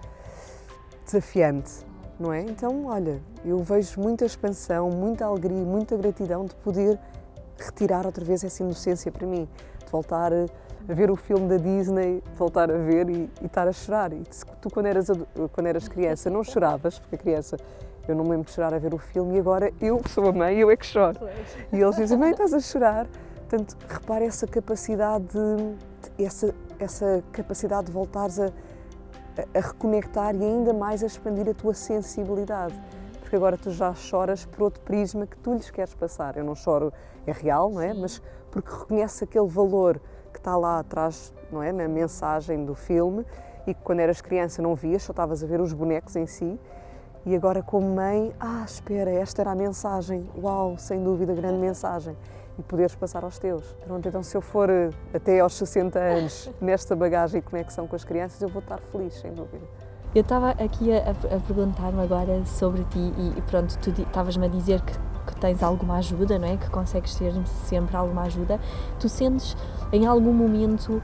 desafiante? 1.04 1.91
Não 2.22 2.32
é? 2.32 2.40
Então, 2.40 2.86
olha, 2.86 3.20
eu 3.44 3.58
vejo 3.58 4.00
muita 4.00 4.24
expansão, 4.24 4.88
muita 4.90 5.26
alegria, 5.26 5.64
muita 5.64 5.96
gratidão 5.96 6.44
de 6.44 6.54
poder 6.56 6.98
retirar 7.58 8.06
outra 8.06 8.24
vez 8.24 8.44
essa 8.44 8.62
inocência 8.62 9.10
para 9.10 9.26
mim, 9.26 9.48
de 9.84 9.90
voltar 9.90 10.32
a 10.32 10.94
ver 10.94 11.10
o 11.10 11.16
filme 11.16 11.48
da 11.48 11.56
Disney, 11.56 12.22
voltar 12.38 12.70
a 12.70 12.76
ver 12.78 13.10
e, 13.10 13.30
e 13.40 13.46
estar 13.46 13.66
a 13.66 13.72
chorar. 13.72 14.12
E 14.12 14.22
tu, 14.60 14.70
quando 14.70 14.86
eras, 14.86 15.08
quando 15.52 15.66
eras 15.66 15.88
criança, 15.88 16.30
não 16.30 16.44
choravas, 16.44 16.98
porque 17.00 17.16
a 17.16 17.18
criança, 17.18 17.56
eu 18.06 18.14
não 18.14 18.24
me 18.24 18.30
lembro 18.30 18.46
de 18.46 18.52
chorar 18.52 18.72
a 18.72 18.78
ver 18.78 18.94
o 18.94 18.98
filme, 18.98 19.36
e 19.36 19.40
agora 19.40 19.72
eu, 19.80 19.98
que 19.98 20.08
sou 20.08 20.28
a 20.28 20.32
mãe, 20.32 20.58
eu 20.58 20.70
é 20.70 20.76
que 20.76 20.86
choro. 20.86 21.18
E 21.72 21.80
eles 21.80 21.96
dizem, 21.96 22.16
mãe, 22.16 22.30
estás 22.30 22.54
a 22.54 22.60
chorar. 22.60 23.06
Portanto, 23.48 23.76
repare 23.88 24.24
essa 24.24 24.46
capacidade, 24.46 25.26
de, 25.26 26.24
essa, 26.24 26.54
essa 26.78 27.22
capacidade 27.32 27.86
de 27.86 27.92
voltares 27.92 28.38
a 28.38 28.50
a 29.54 29.60
reconectar 29.60 30.34
e 30.34 30.44
ainda 30.44 30.72
mais 30.72 31.02
a 31.02 31.06
expandir 31.06 31.48
a 31.48 31.54
tua 31.54 31.74
sensibilidade. 31.74 32.74
Porque 33.20 33.36
agora 33.36 33.56
tu 33.56 33.70
já 33.70 33.94
choras 33.94 34.44
por 34.44 34.64
outro 34.64 34.80
prisma 34.82 35.26
que 35.26 35.36
tu 35.38 35.54
lhes 35.54 35.70
queres 35.70 35.94
passar. 35.94 36.36
Eu 36.36 36.44
não 36.44 36.54
choro, 36.54 36.92
é 37.26 37.32
real, 37.32 37.70
não 37.70 37.80
é? 37.80 37.94
Mas 37.94 38.20
porque 38.50 38.70
reconhece 38.70 39.24
aquele 39.24 39.48
valor 39.48 40.00
que 40.32 40.38
está 40.38 40.56
lá 40.56 40.78
atrás, 40.78 41.32
não 41.50 41.62
é? 41.62 41.72
Na 41.72 41.88
mensagem 41.88 42.64
do 42.64 42.74
filme 42.74 43.24
e 43.66 43.74
que 43.74 43.80
quando 43.82 44.00
eras 44.00 44.20
criança 44.20 44.60
não 44.60 44.74
vias, 44.74 45.02
só 45.02 45.12
estavas 45.12 45.42
a 45.42 45.46
ver 45.46 45.60
os 45.60 45.72
bonecos 45.72 46.16
em 46.16 46.26
si. 46.26 46.58
E 47.24 47.36
agora, 47.36 47.62
como 47.62 47.88
mãe, 47.94 48.34
ah, 48.40 48.64
espera, 48.66 49.10
esta 49.10 49.42
era 49.42 49.52
a 49.52 49.54
mensagem. 49.54 50.28
Uau, 50.36 50.76
sem 50.76 51.02
dúvida, 51.02 51.32
grande 51.32 51.58
mensagem 51.58 52.16
e 52.58 52.62
poderes 52.62 52.94
passar 52.94 53.24
aos 53.24 53.38
teus. 53.38 53.64
Pronto, 53.84 54.06
então 54.08 54.22
se 54.22 54.36
eu 54.36 54.40
for 54.40 54.68
eh, 54.68 54.90
até 55.12 55.40
aos 55.40 55.54
60 55.54 55.98
anos 55.98 56.50
nesta 56.60 56.94
bagagem 56.94 57.38
e 57.38 57.42
conexão 57.42 57.86
com 57.86 57.96
as 57.96 58.04
crianças, 58.04 58.40
eu 58.40 58.48
vou 58.48 58.60
estar 58.60 58.78
feliz, 58.78 59.14
sem 59.14 59.32
dúvida. 59.32 59.64
Eu 60.14 60.20
estava 60.20 60.50
aqui 60.50 60.92
a, 60.92 61.10
a 61.10 61.40
perguntar-me 61.40 62.02
agora 62.02 62.44
sobre 62.44 62.84
ti 62.84 62.98
e 62.98 63.42
pronto, 63.50 63.78
tu 63.78 63.90
estavas-me 63.90 64.44
a 64.44 64.48
dizer 64.48 64.82
que, 64.82 64.92
que, 65.26 65.34
tens 65.36 65.62
alguma 65.62 65.96
ajuda, 65.96 66.38
não 66.38 66.48
é? 66.48 66.56
Que 66.56 66.70
consegues 66.70 67.14
ter 67.14 67.32
sempre 67.64 67.96
alguma 67.96 68.22
ajuda. 68.22 68.60
Tu 68.98 69.08
sentes 69.08 69.56
em 69.92 70.06
algum 70.06 70.32
momento 70.32 70.94
uh, 70.94 71.02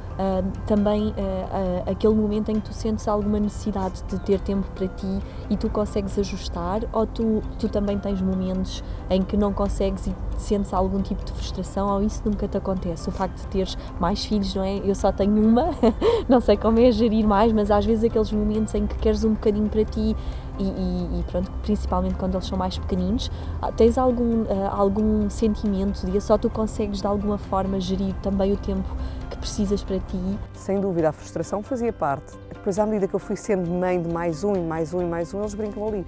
também 0.66 1.09
uh, 1.09 1.11
uh, 1.11 1.90
aquele 1.90 2.14
momento 2.14 2.50
em 2.50 2.54
que 2.54 2.62
tu 2.62 2.72
sentes 2.72 3.07
alguma 3.07 3.38
necessidade 3.38 4.02
de 4.04 4.18
ter 4.20 4.40
tempo 4.40 4.66
para 4.74 4.88
ti 4.88 5.18
e 5.50 5.57
tu 5.57 5.68
consegues 5.68 6.18
ajustar 6.18 6.83
ou 6.92 7.07
tu, 7.07 7.42
tu 7.59 7.68
também 7.68 7.98
tens 7.98 8.20
momentos 8.20 8.83
em 9.11 9.22
que 9.22 9.37
não 9.37 9.52
consegues 9.52 10.07
e 10.07 10.14
sentes 10.38 10.72
algum 10.72 11.02
tipo 11.02 11.22
de 11.24 11.33
frustração 11.33 11.88
ou 11.88 12.02
isso 12.02 12.22
nunca 12.24 12.48
te 12.48 12.57
acontece? 12.57 13.09
O 13.09 13.12
facto 13.12 13.37
de 13.37 13.46
teres 13.48 13.76
mais 14.00 14.24
filhos, 14.24 14.54
não 14.54 14.62
é? 14.62 14.78
Eu 14.78 14.94
só 14.94 15.12
tenho 15.12 15.44
uma, 15.44 15.68
não 16.28 16.40
sei 16.40 16.57
como 16.57 16.78
é 16.78 16.90
gerir 16.90 17.26
mais, 17.26 17.52
mas 17.52 17.70
às 17.70 17.85
vezes 17.85 18.04
aqueles 18.04 18.33
momentos 18.33 18.74
em 18.74 18.87
que 18.87 18.96
queres 18.96 19.24
um 19.24 19.35
bocadinho 19.35 19.68
para 19.68 19.85
ti 19.85 20.16
e, 20.59 20.64
e, 20.64 21.21
e, 21.21 21.25
pronto, 21.31 21.51
principalmente 21.62 22.14
quando 22.16 22.35
eles 22.35 22.47
são 22.47 22.59
mais 22.59 22.79
pequeninos, 22.79 23.31
ah, 23.62 23.71
tens 23.71 23.97
algum, 23.97 24.42
uh, 24.42 24.68
algum 24.71 25.31
sentimento 25.31 26.05
de 26.11 26.21
só 26.21 26.37
tu 26.37 26.51
consegues 26.51 27.01
de 27.01 27.07
alguma 27.07 27.38
forma 27.38 27.81
gerir 27.81 28.14
também 28.23 28.53
o 28.53 28.57
tempo 28.57 28.88
que 29.31 29.38
precisas 29.38 29.83
para 29.83 29.99
ti? 29.99 30.38
Sem 30.55 30.81
dúvida, 30.81 31.11
a 31.11 31.12
frustração 31.12 31.62
fazia 31.62 31.92
parte. 31.92 32.37
Depois, 32.53 32.79
à 32.79 32.87
medida 32.87 33.07
que 33.07 33.14
eu 33.14 33.21
fui 33.21 33.37
sendo 33.37 33.71
mãe 33.71 34.01
de 34.03 34.09
mais 34.09 34.42
um 34.42 34.55
e 34.55 34.61
mais 34.61 34.92
um 34.92 35.01
e 35.01 35.05
mais 35.05 35.33
um, 35.33 35.40
eles 35.40 35.55
brincam 35.55 35.87
ali. 35.87 36.07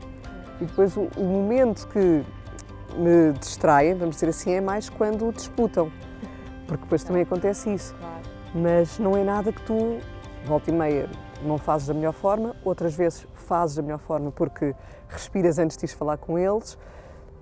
E 0.60 0.64
depois 0.64 0.96
o, 0.96 1.08
o 1.16 1.24
momento 1.24 1.86
que 1.88 2.24
me 2.96 3.32
distraem, 3.38 3.94
vamos 3.94 4.16
dizer 4.16 4.28
assim, 4.28 4.52
é 4.52 4.60
mais 4.60 4.88
quando 4.88 5.32
disputam, 5.32 5.90
porque 6.66 6.82
depois 6.82 7.04
também 7.04 7.22
acontece 7.22 7.72
isso. 7.72 7.94
Mas 8.54 8.98
não 8.98 9.16
é 9.16 9.22
nada 9.22 9.52
que 9.52 9.62
tu, 9.62 9.98
volta 10.44 10.70
e 10.70 10.74
meia, 10.74 11.08
não 11.42 11.58
fazes 11.58 11.86
da 11.86 11.94
melhor 11.94 12.12
forma, 12.12 12.54
outras 12.64 12.94
vezes 12.94 13.26
fazes 13.34 13.76
da 13.76 13.82
melhor 13.82 13.98
forma 13.98 14.30
porque 14.30 14.74
respiras 15.08 15.58
antes 15.58 15.76
de 15.76 15.86
falar 15.88 16.16
com 16.18 16.38
eles. 16.38 16.78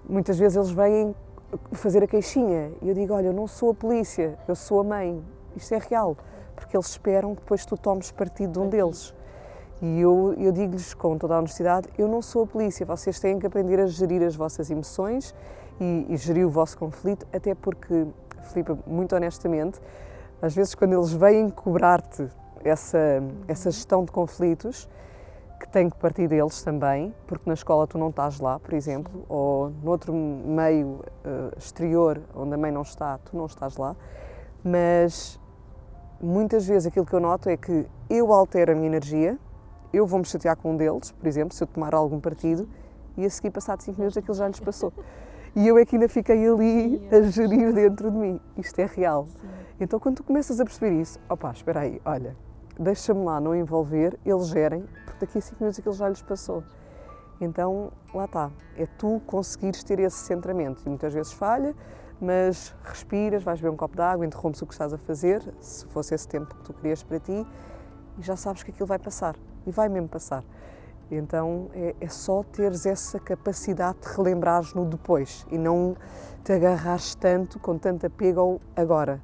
Muitas 0.08 0.38
vezes 0.38 0.56
eles 0.56 0.70
vêm 0.70 1.14
fazer 1.72 2.02
a 2.02 2.06
queixinha 2.06 2.72
e 2.82 2.88
eu 2.88 2.94
digo: 2.94 3.14
Olha, 3.14 3.26
eu 3.26 3.32
não 3.32 3.46
sou 3.46 3.70
a 3.70 3.74
polícia, 3.74 4.38
eu 4.46 4.54
sou 4.54 4.80
a 4.80 4.84
mãe. 4.84 5.22
Isto 5.56 5.74
é 5.74 5.78
real, 5.78 6.16
porque 6.54 6.76
eles 6.76 6.88
esperam 6.88 7.34
que 7.34 7.40
depois 7.40 7.64
tu 7.64 7.76
tomes 7.76 8.10
partido 8.10 8.52
de 8.52 8.58
um 8.58 8.68
deles. 8.68 9.14
E 9.80 10.00
eu, 10.00 10.34
eu 10.38 10.50
digo-lhes 10.50 10.92
com 10.94 11.16
toda 11.18 11.34
a 11.34 11.38
honestidade: 11.38 11.88
eu 11.96 12.08
não 12.08 12.22
sou 12.22 12.44
a 12.44 12.46
polícia, 12.46 12.84
vocês 12.84 13.18
têm 13.20 13.38
que 13.38 13.46
aprender 13.46 13.80
a 13.80 13.86
gerir 13.86 14.22
as 14.22 14.36
vossas 14.36 14.70
emoções 14.70 15.34
e, 15.80 16.06
e 16.08 16.16
gerir 16.16 16.46
o 16.46 16.50
vosso 16.50 16.76
conflito, 16.76 17.26
até 17.32 17.54
porque, 17.54 18.06
Filipe, 18.44 18.76
muito 18.86 19.14
honestamente, 19.14 19.80
às 20.42 20.54
vezes 20.54 20.74
quando 20.74 20.94
eles 20.94 21.12
vêm 21.12 21.48
cobrar-te 21.48 22.28
essa, 22.64 23.22
essa 23.46 23.70
gestão 23.70 24.04
de 24.04 24.12
conflitos, 24.12 24.88
que 25.58 25.68
tem 25.68 25.90
que 25.90 25.96
partir 25.96 26.28
deles 26.28 26.62
também, 26.62 27.12
porque 27.26 27.44
na 27.46 27.54
escola 27.54 27.86
tu 27.86 27.98
não 27.98 28.10
estás 28.10 28.38
lá, 28.38 28.58
por 28.60 28.72
exemplo, 28.74 29.24
ou 29.28 29.70
noutro 29.82 30.12
meio 30.12 31.00
uh, 31.24 31.58
exterior 31.58 32.20
onde 32.34 32.54
a 32.54 32.56
mãe 32.56 32.70
não 32.70 32.82
está, 32.82 33.18
tu 33.18 33.36
não 33.36 33.46
estás 33.46 33.76
lá, 33.76 33.96
mas 34.62 35.38
muitas 36.20 36.66
vezes 36.66 36.86
aquilo 36.86 37.04
que 37.04 37.12
eu 37.12 37.20
noto 37.20 37.48
é 37.48 37.56
que 37.56 37.86
eu 38.08 38.32
altero 38.32 38.72
a 38.72 38.74
minha 38.74 38.86
energia, 38.86 39.38
eu 39.92 40.06
vou-me 40.06 40.24
chatear 40.24 40.56
com 40.56 40.72
um 40.72 40.76
deles, 40.76 41.10
por 41.10 41.26
exemplo, 41.26 41.54
se 41.54 41.62
eu 41.62 41.66
tomar 41.66 41.94
algum 41.94 42.20
partido, 42.20 42.68
e 43.16 43.24
a 43.24 43.30
seguir, 43.30 43.50
passado 43.50 43.82
5 43.82 43.98
minutos, 43.98 44.16
aquilo 44.16 44.34
já 44.34 44.46
lhes 44.46 44.60
passou. 44.60 44.92
E 45.56 45.66
eu 45.66 45.76
é 45.76 45.84
que 45.84 45.96
ainda 45.96 46.08
fiquei 46.08 46.48
ali 46.48 47.02
a 47.10 47.22
gerir 47.22 47.72
dentro 47.72 48.12
de 48.12 48.16
mim. 48.16 48.40
Isto 48.56 48.78
é 48.78 48.86
real. 48.86 49.26
Então, 49.80 49.98
quando 49.98 50.18
tu 50.18 50.22
começas 50.22 50.60
a 50.60 50.64
perceber 50.64 51.00
isso, 51.00 51.18
opá, 51.28 51.50
espera 51.50 51.80
aí, 51.80 52.00
olha, 52.04 52.36
deixa-me 52.78 53.24
lá 53.24 53.40
não 53.40 53.54
envolver, 53.54 54.18
eles 54.24 54.48
gerem, 54.48 54.82
porque 55.04 55.26
daqui 55.26 55.38
a 55.38 55.40
5 55.40 55.56
minutos 55.60 55.78
aquilo 55.78 55.94
já 55.94 56.08
lhes 56.08 56.22
passou. 56.22 56.62
Então, 57.40 57.92
lá 58.14 58.24
está. 58.24 58.50
É 58.76 58.86
tu 58.86 59.20
conseguires 59.26 59.82
ter 59.82 59.98
esse 60.00 60.16
centramento. 60.16 60.82
E 60.84 60.88
muitas 60.88 61.14
vezes 61.14 61.32
falha, 61.32 61.74
mas 62.20 62.74
respiras, 62.82 63.42
vais 63.42 63.60
beber 63.60 63.72
um 63.72 63.76
copo 63.76 63.96
de 63.96 64.02
água, 64.02 64.26
interrompes 64.26 64.60
o 64.62 64.66
que 64.66 64.72
estás 64.72 64.92
a 64.92 64.98
fazer, 64.98 65.42
se 65.60 65.86
fosse 65.86 66.14
esse 66.14 66.26
tempo 66.26 66.54
que 66.54 66.62
tu 66.62 66.72
querias 66.72 67.02
para 67.02 67.20
ti, 67.20 67.46
e 68.18 68.22
já 68.22 68.36
sabes 68.36 68.62
que 68.62 68.70
aquilo 68.70 68.86
vai 68.86 68.98
passar. 68.98 69.36
E 69.66 69.70
vai 69.70 69.88
mesmo 69.88 70.08
passar. 70.08 70.42
Então 71.10 71.70
é, 71.72 71.94
é 72.00 72.08
só 72.08 72.42
teres 72.42 72.84
essa 72.84 73.18
capacidade 73.18 73.98
de 74.00 74.08
relembrares 74.14 74.74
no 74.74 74.84
depois 74.84 75.46
e 75.50 75.56
não 75.56 75.96
te 76.44 76.52
agarrares 76.52 77.14
tanto, 77.14 77.58
com 77.58 77.78
tanto 77.78 78.06
apego 78.06 78.40
ao 78.40 78.60
agora. 78.76 79.20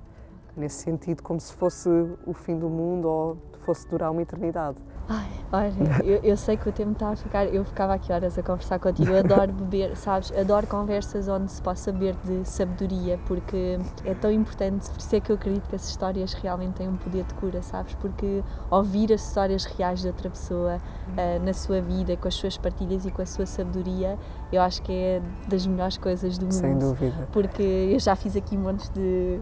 Nesse 0.57 0.83
sentido, 0.83 1.23
como 1.23 1.40
se 1.40 1.53
fosse 1.53 1.88
o 2.27 2.33
fim 2.33 2.59
do 2.59 2.69
mundo 2.69 3.09
ou 3.09 3.38
fosse 3.64 3.88
durar 3.88 4.11
uma 4.11 4.23
eternidade. 4.23 4.77
Ai, 5.07 5.29
olha, 5.53 5.75
eu, 6.03 6.21
eu, 6.23 6.37
sei 6.37 6.57
que 6.57 6.67
o 6.67 6.73
tempo 6.73 6.93
está 6.93 7.11
a 7.11 7.17
ficar. 7.17 7.45
Eu 7.47 7.62
ficava 7.62 7.93
aqui 7.93 8.11
horas 8.11 8.38
a 8.38 8.43
conversar 8.43 8.79
contigo. 8.79 9.11
Eu 9.11 9.19
adoro 9.19 9.53
beber, 9.53 9.97
sabes? 9.97 10.33
Adoro 10.33 10.67
conversas 10.67 11.29
onde 11.29 11.53
se 11.53 11.61
possa 11.61 11.93
beber 11.93 12.17
de 12.25 12.49
sabedoria, 12.49 13.19
porque 13.27 13.79
é 14.05 14.14
tão 14.14 14.31
importante. 14.31 14.88
Por 14.90 14.99
isso 14.99 15.14
é 15.14 15.21
que 15.21 15.31
eu 15.31 15.37
acredito 15.37 15.69
que 15.69 15.77
as 15.77 15.87
histórias 15.87 16.33
realmente 16.33 16.75
têm 16.75 16.88
um 16.88 16.97
poder 16.97 17.25
de 17.25 17.35
cura, 17.35 17.61
sabes? 17.61 17.95
Porque 17.97 18.43
ouvir 18.71 19.12
as 19.12 19.27
histórias 19.27 19.64
reais 19.67 20.01
de 20.01 20.07
outra 20.07 20.31
pessoa 20.31 20.81
uh, 21.09 21.45
na 21.45 21.53
sua 21.53 21.83
vida, 21.83 22.17
com 22.17 22.29
as 22.29 22.35
suas 22.35 22.57
partilhas 22.57 23.05
e 23.05 23.11
com 23.11 23.21
a 23.21 23.27
sua 23.27 23.45
sabedoria, 23.45 24.19
eu 24.51 24.62
acho 24.62 24.81
que 24.81 24.93
é 24.93 25.23
das 25.47 25.67
melhores 25.67 25.99
coisas 25.99 26.38
do 26.38 26.45
mundo. 26.45 26.55
Sem 26.55 26.79
dúvida. 26.79 27.29
Porque 27.31 27.62
eu 27.62 28.01
já 28.01 28.17
fiz 28.17 28.37
aqui 28.37 28.57
montes 28.57 28.88
de, 28.88 29.38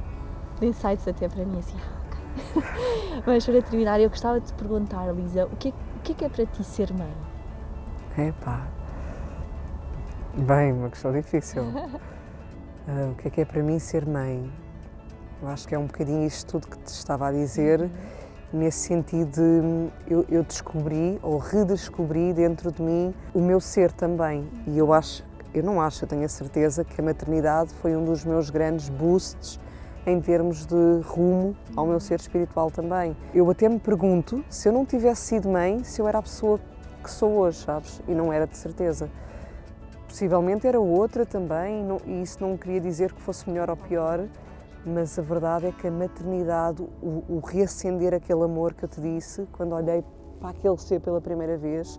de 0.63 0.69
insights 0.69 1.07
até 1.09 1.29
para 1.29 1.45
mim, 1.45 1.59
assim 1.59 1.77
Mas 3.27 3.45
para 3.45 3.61
terminar, 3.63 4.01
eu 4.01 4.09
gostava 4.09 4.41
de 4.41 4.47
te 4.47 4.55
perguntar, 4.55 5.13
Lisa, 5.13 5.47
o 5.47 5.57
que, 5.57 5.69
é, 5.69 5.73
o 5.73 6.01
que 6.03 6.13
é, 6.13 6.15
que 6.15 6.25
é 6.25 6.29
para 6.29 6.47
ti 6.47 6.65
ser 6.65 6.93
mãe? 6.93 7.13
Epá, 8.17 8.67
bem, 10.35 10.73
uma 10.73 10.89
questão 10.89 11.13
difícil. 11.13 11.63
uh, 11.63 13.11
o 13.11 13.15
que 13.17 13.29
é 13.29 13.31
que 13.31 13.41
é 13.41 13.45
para 13.45 13.63
mim 13.63 13.79
ser 13.79 14.07
mãe? 14.07 14.51
Eu 15.43 15.49
acho 15.49 15.67
que 15.67 15.75
é 15.75 15.79
um 15.79 15.87
bocadinho 15.87 16.25
isto 16.25 16.53
tudo 16.53 16.69
que 16.69 16.79
te 16.79 16.89
estava 16.95 17.29
a 17.29 17.33
dizer, 17.33 17.81
uhum. 17.81 17.91
nesse 18.53 18.87
sentido 18.87 19.31
de 19.33 19.91
eu, 20.07 20.25
eu, 20.29 20.45
descobri 20.45 21.19
ou 21.23 21.39
redescobri 21.39 22.33
dentro 22.33 22.71
de 22.71 22.81
mim 22.81 23.13
o 23.35 23.41
meu 23.41 23.61
ser 23.61 23.91
também. 23.91 24.49
E 24.67 24.79
eu 24.79 24.93
acho, 24.93 25.25
eu 25.53 25.63
não 25.65 25.81
acho, 25.81 26.05
eu 26.05 26.09
tenho 26.09 26.25
a 26.25 26.29
certeza 26.29 26.85
que 26.85 27.01
a 27.01 27.05
maternidade 27.05 27.75
foi 27.75 27.97
um 27.97 28.05
dos 28.05 28.25
meus 28.25 28.51
grandes 28.51 28.89
boosts 28.89 29.59
em 30.07 30.21
termos 30.21 30.67
de 30.67 31.01
rumo 31.05 31.57
ao 31.77 31.87
meu 31.87 32.01
ser 32.01 32.19
espiritual 32.19 32.71
também. 32.71 33.17
Eu 33.35 33.49
até 33.51 33.69
me 33.69 33.79
pergunto 33.79 34.45
se 34.49 34.69
eu 34.69 34.73
não 34.73 34.85
tivesse 34.85 35.23
sido 35.23 35.49
mãe, 35.49 35.85
se 35.85 36.01
eu 36.01 36.09
era 36.09 36.19
a 36.19 36.23
pessoa 36.23 36.59
que 37.03 37.11
sou 37.11 37.33
hoje, 37.33 37.59
sabes? 37.59 38.03
E 38.09 38.15
não 38.15 38.33
era 38.33 38.47
de 38.47 38.57
certeza. 38.57 39.09
Possivelmente 40.09 40.67
era 40.67 40.81
outra 40.81 41.25
também, 41.25 41.87
e 42.05 42.23
isso 42.23 42.39
não 42.41 42.57
queria 42.57 42.81
dizer 42.81 43.13
que 43.13 43.21
fosse 43.21 43.49
melhor 43.49 43.71
ou 43.71 43.77
pior, 43.77 44.27
mas 44.85 45.19
a 45.19 45.23
verdade 45.23 45.67
é 45.67 45.73
que 45.73 45.87
a 45.87 45.91
maternidade, 45.91 46.83
o, 47.01 47.25
o 47.29 47.41
reacender 47.41 48.13
aquele 48.13 48.43
amor 48.43 48.75
que 48.75 48.85
eu 48.85 48.89
te 48.89 49.01
disse, 49.01 49.47
quando 49.53 49.75
olhei 49.75 50.05
para 50.39 50.51
aquele 50.51 50.77
ser 50.77 51.01
pela 51.01 51.21
primeira 51.21 51.57
vez, 51.57 51.99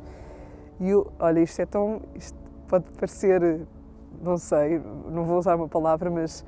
e 0.79 0.89
eu, 0.89 1.11
olha, 1.19 1.39
isto 1.39 1.61
é 1.61 1.65
tão. 1.65 2.01
Isto 2.13 2.37
pode 2.67 2.85
parecer, 2.91 3.61
não 4.21 4.37
sei, 4.37 4.81
não 5.09 5.23
vou 5.23 5.37
usar 5.37 5.55
uma 5.55 5.67
palavra, 5.67 6.09
mas 6.09 6.43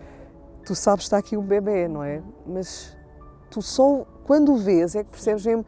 tu 0.65 0.75
sabes 0.75 1.03
que 1.03 1.07
está 1.07 1.17
aqui 1.17 1.37
um 1.37 1.43
bebê, 1.43 1.87
não 1.87 2.03
é? 2.03 2.21
Mas 2.45 2.97
tu 3.49 3.61
só 3.61 4.05
quando 4.25 4.53
o 4.53 4.57
vês 4.57 4.95
é 4.95 5.03
que 5.03 5.11
percebes 5.11 5.45
mesmo, 5.45 5.65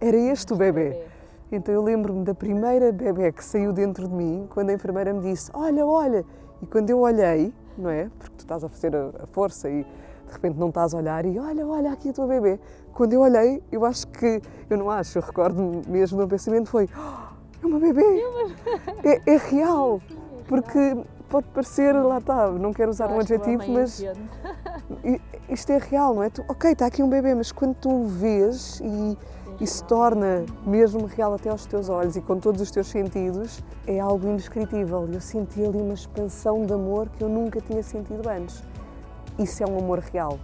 era 0.00 0.16
este 0.16 0.52
o 0.52 0.56
bebê. 0.56 1.04
Então 1.52 1.74
eu 1.74 1.82
lembro-me 1.82 2.24
da 2.24 2.34
primeira 2.34 2.90
bebê 2.90 3.30
que 3.30 3.44
saiu 3.44 3.72
dentro 3.72 4.08
de 4.08 4.14
mim, 4.14 4.48
quando 4.48 4.70
a 4.70 4.72
enfermeira 4.72 5.12
me 5.12 5.20
disse, 5.20 5.50
olha, 5.52 5.86
olha, 5.86 6.24
e 6.62 6.66
quando 6.66 6.88
eu 6.88 7.00
olhei, 7.00 7.52
não 7.76 7.90
é? 7.90 8.10
Porque 8.18 8.36
tu 8.36 8.40
estás 8.40 8.64
a 8.64 8.68
fazer 8.68 8.96
a, 8.96 9.26
força 9.32 9.68
e 9.68 9.84
de 9.84 10.32
repente 10.32 10.58
não 10.58 10.70
estás 10.70 10.94
a 10.94 10.96
olhar 10.96 11.26
e 11.26 11.38
olha, 11.38 11.66
olha 11.66 11.92
aqui 11.92 12.08
a 12.08 12.12
tua 12.14 12.26
bebê. 12.26 12.58
Quando 12.94 13.12
eu 13.12 13.20
olhei, 13.20 13.62
eu 13.70 13.84
acho 13.84 14.06
que, 14.08 14.40
eu 14.70 14.78
não 14.78 14.90
acho, 14.90 15.18
eu 15.18 15.22
recordo 15.22 15.82
mesmo 15.86 16.18
do 16.18 16.26
pensamento 16.26 16.70
foi, 16.70 16.88
oh, 16.96 17.62
é 17.62 17.66
uma 17.66 17.78
bebê, 17.78 18.02
é, 19.04 19.34
é 19.34 19.36
real, 19.36 20.00
porque 20.48 20.96
pode 21.32 21.46
parecer, 21.48 21.94
lá 21.94 22.18
está, 22.18 22.50
não 22.50 22.74
quero 22.74 22.90
usar 22.90 23.10
um 23.10 23.18
adjetivo, 23.18 23.62
mas 23.68 24.04
isto 25.48 25.72
é 25.72 25.78
real, 25.78 26.14
não 26.14 26.22
é? 26.22 26.28
Tu, 26.28 26.44
ok, 26.46 26.72
está 26.72 26.84
aqui 26.84 27.02
um 27.02 27.08
bebê, 27.08 27.34
mas 27.34 27.50
quando 27.50 27.74
tu 27.76 27.88
o 27.88 28.06
vês 28.06 28.80
e, 28.84 29.16
e 29.58 29.66
se 29.66 29.82
torna 29.84 30.44
mesmo 30.66 31.06
real 31.06 31.32
até 31.32 31.48
aos 31.48 31.64
teus 31.64 31.88
olhos 31.88 32.16
e 32.16 32.20
com 32.20 32.38
todos 32.38 32.60
os 32.60 32.70
teus 32.70 32.86
sentidos, 32.88 33.64
é 33.86 33.98
algo 33.98 34.28
indescritível. 34.28 35.08
Eu 35.10 35.22
senti 35.22 35.64
ali 35.64 35.78
uma 35.78 35.94
expansão 35.94 36.66
de 36.66 36.74
amor 36.74 37.08
que 37.08 37.24
eu 37.24 37.30
nunca 37.30 37.62
tinha 37.62 37.82
sentido 37.82 38.28
antes. 38.28 38.62
Isso 39.38 39.62
é 39.62 39.66
um 39.66 39.78
amor 39.78 40.00
real. 40.00 40.38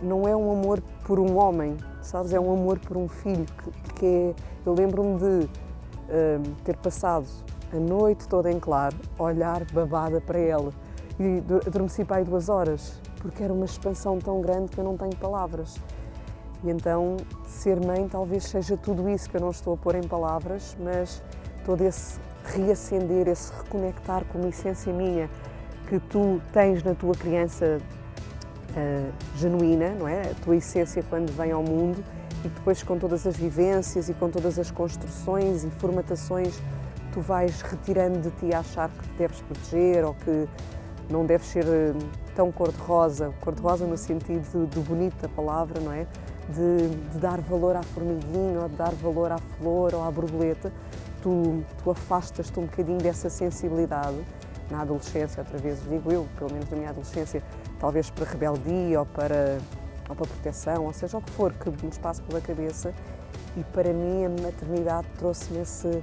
Não 0.00 0.28
é 0.28 0.36
um 0.36 0.52
amor 0.52 0.80
por 1.04 1.18
um 1.18 1.36
homem, 1.36 1.76
sabes? 2.00 2.32
É 2.32 2.38
um 2.38 2.52
amor 2.52 2.78
por 2.78 2.96
um 2.96 3.08
filho 3.08 3.44
que, 3.44 3.94
que 3.94 4.06
é. 4.06 4.34
Eu 4.64 4.72
lembro-me 4.72 5.18
de 5.18 5.44
uh, 5.44 6.54
ter 6.62 6.76
passado 6.76 7.26
a 7.72 7.76
noite 7.76 8.28
toda 8.28 8.50
em 8.50 8.60
claro, 8.60 8.96
olhar 9.18 9.64
babada 9.72 10.20
para 10.20 10.38
ela. 10.38 10.72
E 11.18 11.42
adormeci 11.66 12.04
para 12.04 12.18
aí 12.18 12.24
duas 12.24 12.48
horas, 12.48 13.00
porque 13.18 13.42
era 13.42 13.52
uma 13.52 13.64
expansão 13.64 14.18
tão 14.18 14.40
grande 14.40 14.70
que 14.70 14.78
eu 14.78 14.84
não 14.84 14.96
tenho 14.96 15.16
palavras. 15.16 15.76
E 16.64 16.70
então, 16.70 17.16
ser 17.46 17.84
mãe 17.84 18.08
talvez 18.08 18.44
seja 18.44 18.76
tudo 18.76 19.08
isso 19.08 19.28
que 19.28 19.36
eu 19.36 19.40
não 19.40 19.50
estou 19.50 19.74
a 19.74 19.76
pôr 19.76 19.94
em 19.94 20.06
palavras, 20.06 20.76
mas 20.80 21.22
todo 21.64 21.82
esse 21.82 22.18
reacender, 22.44 23.28
esse 23.28 23.52
reconectar 23.52 24.24
com 24.26 24.38
uma 24.38 24.48
essência 24.48 24.92
minha 24.92 25.28
que 25.88 25.98
tu 25.98 26.40
tens 26.52 26.82
na 26.82 26.94
tua 26.94 27.14
criança 27.14 27.78
uh, 28.70 29.12
genuína, 29.36 29.90
não 29.90 30.08
é? 30.08 30.22
A 30.22 30.34
tua 30.42 30.56
essência 30.56 31.04
quando 31.08 31.30
vem 31.32 31.52
ao 31.52 31.62
mundo 31.62 32.02
e 32.44 32.48
depois 32.48 32.82
com 32.82 32.98
todas 32.98 33.26
as 33.26 33.36
vivências 33.36 34.08
e 34.08 34.14
com 34.14 34.30
todas 34.30 34.58
as 34.58 34.70
construções 34.70 35.64
e 35.64 35.70
formatações 35.70 36.60
tu 37.12 37.20
vais 37.20 37.60
retirando 37.62 38.20
de 38.20 38.30
ti 38.36 38.54
a 38.54 38.60
achar 38.60 38.88
que 38.90 39.02
te 39.08 39.18
deves 39.18 39.40
proteger 39.42 40.04
ou 40.04 40.14
que 40.14 40.48
não 41.10 41.26
deves 41.26 41.46
ser 41.46 41.64
eh, 41.66 41.92
tão 42.34 42.50
cor-de-rosa, 42.50 43.32
cor-de-rosa 43.40 43.86
no 43.86 43.96
sentido 43.96 44.66
do 44.66 44.80
bonito 44.80 45.20
da 45.20 45.28
palavra, 45.28 45.80
não 45.80 45.92
é? 45.92 46.06
De, 46.48 46.88
de, 47.12 47.18
dar 47.18 47.40
valor 47.40 47.76
à 47.76 47.82
formiguinha 47.82 48.60
ou 48.60 48.68
de 48.68 48.76
dar 48.76 48.92
valor 48.94 49.30
à 49.30 49.38
flor 49.38 49.94
ou 49.94 50.02
à 50.02 50.10
borboleta, 50.10 50.72
tu, 51.22 51.62
tu 51.82 51.90
afastas-te 51.90 52.58
um 52.58 52.64
bocadinho 52.64 52.98
dessa 52.98 53.30
sensibilidade 53.30 54.16
na 54.70 54.80
adolescência, 54.80 55.40
outra 55.40 55.58
vez 55.58 55.78
digo 55.88 56.10
eu, 56.10 56.26
pelo 56.36 56.52
menos 56.52 56.68
na 56.70 56.76
minha 56.76 56.90
adolescência, 56.90 57.42
talvez 57.78 58.10
para 58.10 58.24
rebeldia 58.24 59.00
ou 59.00 59.06
para, 59.06 59.58
ou 60.08 60.16
para 60.16 60.26
proteção, 60.26 60.86
ou 60.86 60.92
seja, 60.92 61.18
o 61.18 61.22
que 61.22 61.30
for 61.30 61.52
que 61.52 61.70
nos 61.84 61.98
passe 61.98 62.22
pela 62.22 62.40
cabeça. 62.40 62.92
E 63.56 63.62
para 63.64 63.92
mim 63.92 64.24
a 64.24 64.28
maternidade 64.30 65.06
trouxe-me 65.18 65.60
esse 65.60 66.02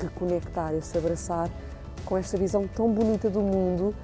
reconectar, 0.00 0.74
esse 0.74 0.96
abraçar 0.96 1.48
com 2.04 2.16
esta 2.16 2.36
visão 2.36 2.66
tão 2.66 2.90
bonita 2.90 3.28
do 3.28 3.40
mundo, 3.40 3.94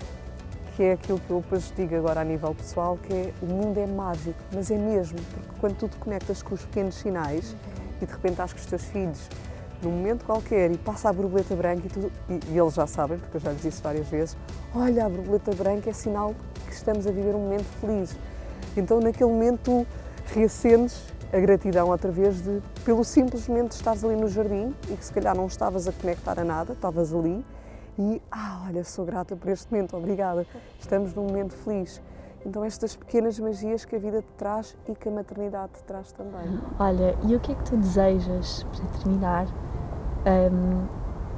que 0.76 0.82
é 0.82 0.92
aquilo 0.92 1.20
que 1.20 1.30
eu 1.30 1.40
depois 1.40 1.72
digo 1.76 1.94
agora 1.96 2.20
a 2.20 2.24
nível 2.24 2.54
pessoal, 2.54 2.98
que 2.98 3.12
é 3.12 3.32
o 3.40 3.46
mundo 3.46 3.78
é 3.78 3.86
mágico, 3.86 4.38
mas 4.52 4.70
é 4.70 4.76
mesmo, 4.76 5.18
porque 5.32 5.60
quando 5.60 5.76
tu 5.76 5.88
te 5.88 5.96
conectas 5.96 6.42
com 6.42 6.54
os 6.54 6.62
pequenos 6.64 6.96
sinais 6.96 7.54
e 8.00 8.06
de 8.06 8.12
repente 8.12 8.32
estás 8.32 8.52
com 8.52 8.58
os 8.58 8.66
teus 8.66 8.84
filhos 8.84 9.28
num 9.82 9.90
momento 9.90 10.24
qualquer 10.24 10.70
e 10.70 10.78
passa 10.78 11.10
a 11.10 11.12
borboleta 11.12 11.54
branca 11.54 11.86
e, 11.86 11.90
tu, 11.90 12.12
e, 12.28 12.40
e, 12.52 12.58
eles 12.58 12.74
já 12.74 12.86
sabem, 12.86 13.18
porque 13.18 13.36
eu 13.36 13.40
já 13.40 13.52
lhes 13.52 13.62
disse 13.62 13.82
várias 13.82 14.08
vezes, 14.08 14.36
olha, 14.74 15.06
a 15.06 15.08
borboleta 15.08 15.54
branca 15.54 15.90
é 15.90 15.92
sinal 15.92 16.34
que 16.66 16.72
estamos 16.72 17.06
a 17.06 17.10
viver 17.10 17.34
um 17.34 17.40
momento 17.40 17.66
feliz. 17.80 18.16
Então 18.76 19.00
naquele 19.00 19.30
momento 19.30 19.60
tu 19.62 19.86
reacendes 20.34 21.02
a 21.34 21.40
gratidão 21.40 21.92
através 21.92 22.40
de, 22.40 22.62
pelo 22.84 23.02
simplesmente 23.02 23.72
estares 23.72 24.04
ali 24.04 24.14
no 24.14 24.28
jardim 24.28 24.72
e 24.88 24.96
que 24.96 25.04
se 25.04 25.12
calhar 25.12 25.36
não 25.36 25.46
estavas 25.46 25.88
a 25.88 25.92
conectar 25.92 26.38
a 26.38 26.44
nada, 26.44 26.74
estavas 26.74 27.12
ali 27.12 27.44
e, 27.98 28.22
ah, 28.30 28.62
olha, 28.66 28.84
sou 28.84 29.04
grata 29.04 29.34
por 29.34 29.48
este 29.50 29.70
momento, 29.72 29.96
obrigada, 29.96 30.46
estamos 30.78 31.14
num 31.14 31.24
momento 31.24 31.54
feliz. 31.54 32.00
Então, 32.46 32.64
estas 32.64 32.94
pequenas 32.94 33.38
magias 33.38 33.84
que 33.84 33.96
a 33.96 33.98
vida 33.98 34.20
te 34.20 34.28
traz 34.36 34.76
e 34.86 34.94
que 34.94 35.08
a 35.08 35.12
maternidade 35.12 35.72
te 35.72 35.82
traz 35.84 36.12
também. 36.12 36.60
Olha, 36.78 37.16
e 37.26 37.34
o 37.34 37.40
que 37.40 37.52
é 37.52 37.54
que 37.54 37.64
tu 37.64 37.76
desejas, 37.76 38.64
para 38.64 38.86
terminar, 38.98 39.46
um, 40.26 40.86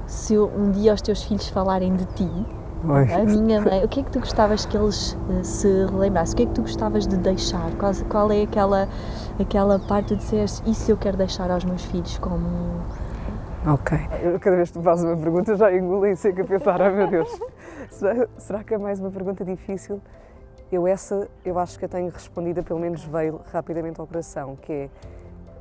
se 0.07 0.37
um 0.37 0.73
dia 0.73 0.93
os 0.93 1.01
teus 1.01 1.23
filhos 1.23 1.49
falarem 1.49 1.95
de 1.95 2.05
ti, 2.07 2.47
Oi. 2.85 3.13
A 3.13 3.25
minha 3.25 3.61
mãe, 3.61 3.83
o 3.83 3.89
que 3.89 4.01
é 4.01 4.03
que 4.03 4.11
tu 4.11 4.21
gostavas 4.21 4.67
que 4.67 4.77
eles 4.77 5.15
uh, 5.15 5.43
se 5.43 5.67
relembrassem? 5.87 6.35
O 6.35 6.37
que 6.37 6.43
é 6.43 6.47
que 6.47 6.53
tu 6.53 6.61
gostavas 6.61 7.07
de 7.07 7.17
deixar? 7.17 7.75
Qual, 7.79 7.93
qual 8.09 8.31
é 8.31 8.43
aquela, 8.43 8.89
aquela 9.41 9.79
parte 9.79 10.15
de 10.15 10.17
dizer 10.17 10.45
isso 10.67 10.91
eu 10.91 10.97
quero 10.97 11.17
deixar 11.17 11.51
aos 11.51 11.65
meus 11.65 11.85
filhos 11.87 12.19
como. 12.19 12.47
Ok. 13.67 13.99
Eu, 14.23 14.39
cada 14.39 14.57
vez 14.57 14.69
que 14.71 14.79
tu 14.79 14.83
fazes 14.83 15.05
uma 15.05 15.17
pergunta 15.17 15.57
já 15.57 15.75
engulo 15.75 16.07
e 16.07 16.15
sei 16.15 16.33
que 16.33 16.43
a 16.43 16.45
pensar, 16.45 16.81
oh 16.81 16.93
meu 16.93 17.09
Deus, 17.09 17.41
será, 17.91 18.29
será 18.37 18.63
que 18.63 18.75
é 18.75 18.79
mais 18.79 19.01
uma 19.01 19.11
pergunta 19.11 19.45
difícil? 19.45 20.01
Eu 20.71 20.87
essa, 20.87 21.29
eu 21.45 21.59
acho 21.59 21.79
que 21.79 21.85
a 21.87 21.89
tenho 21.89 22.11
respondida, 22.11 22.63
pelo 22.63 22.79
menos 22.79 23.03
veio 23.05 23.41
rapidamente 23.53 24.01
ao 24.01 24.07
coração, 24.07 24.55
que 24.55 24.73
é, 24.73 24.91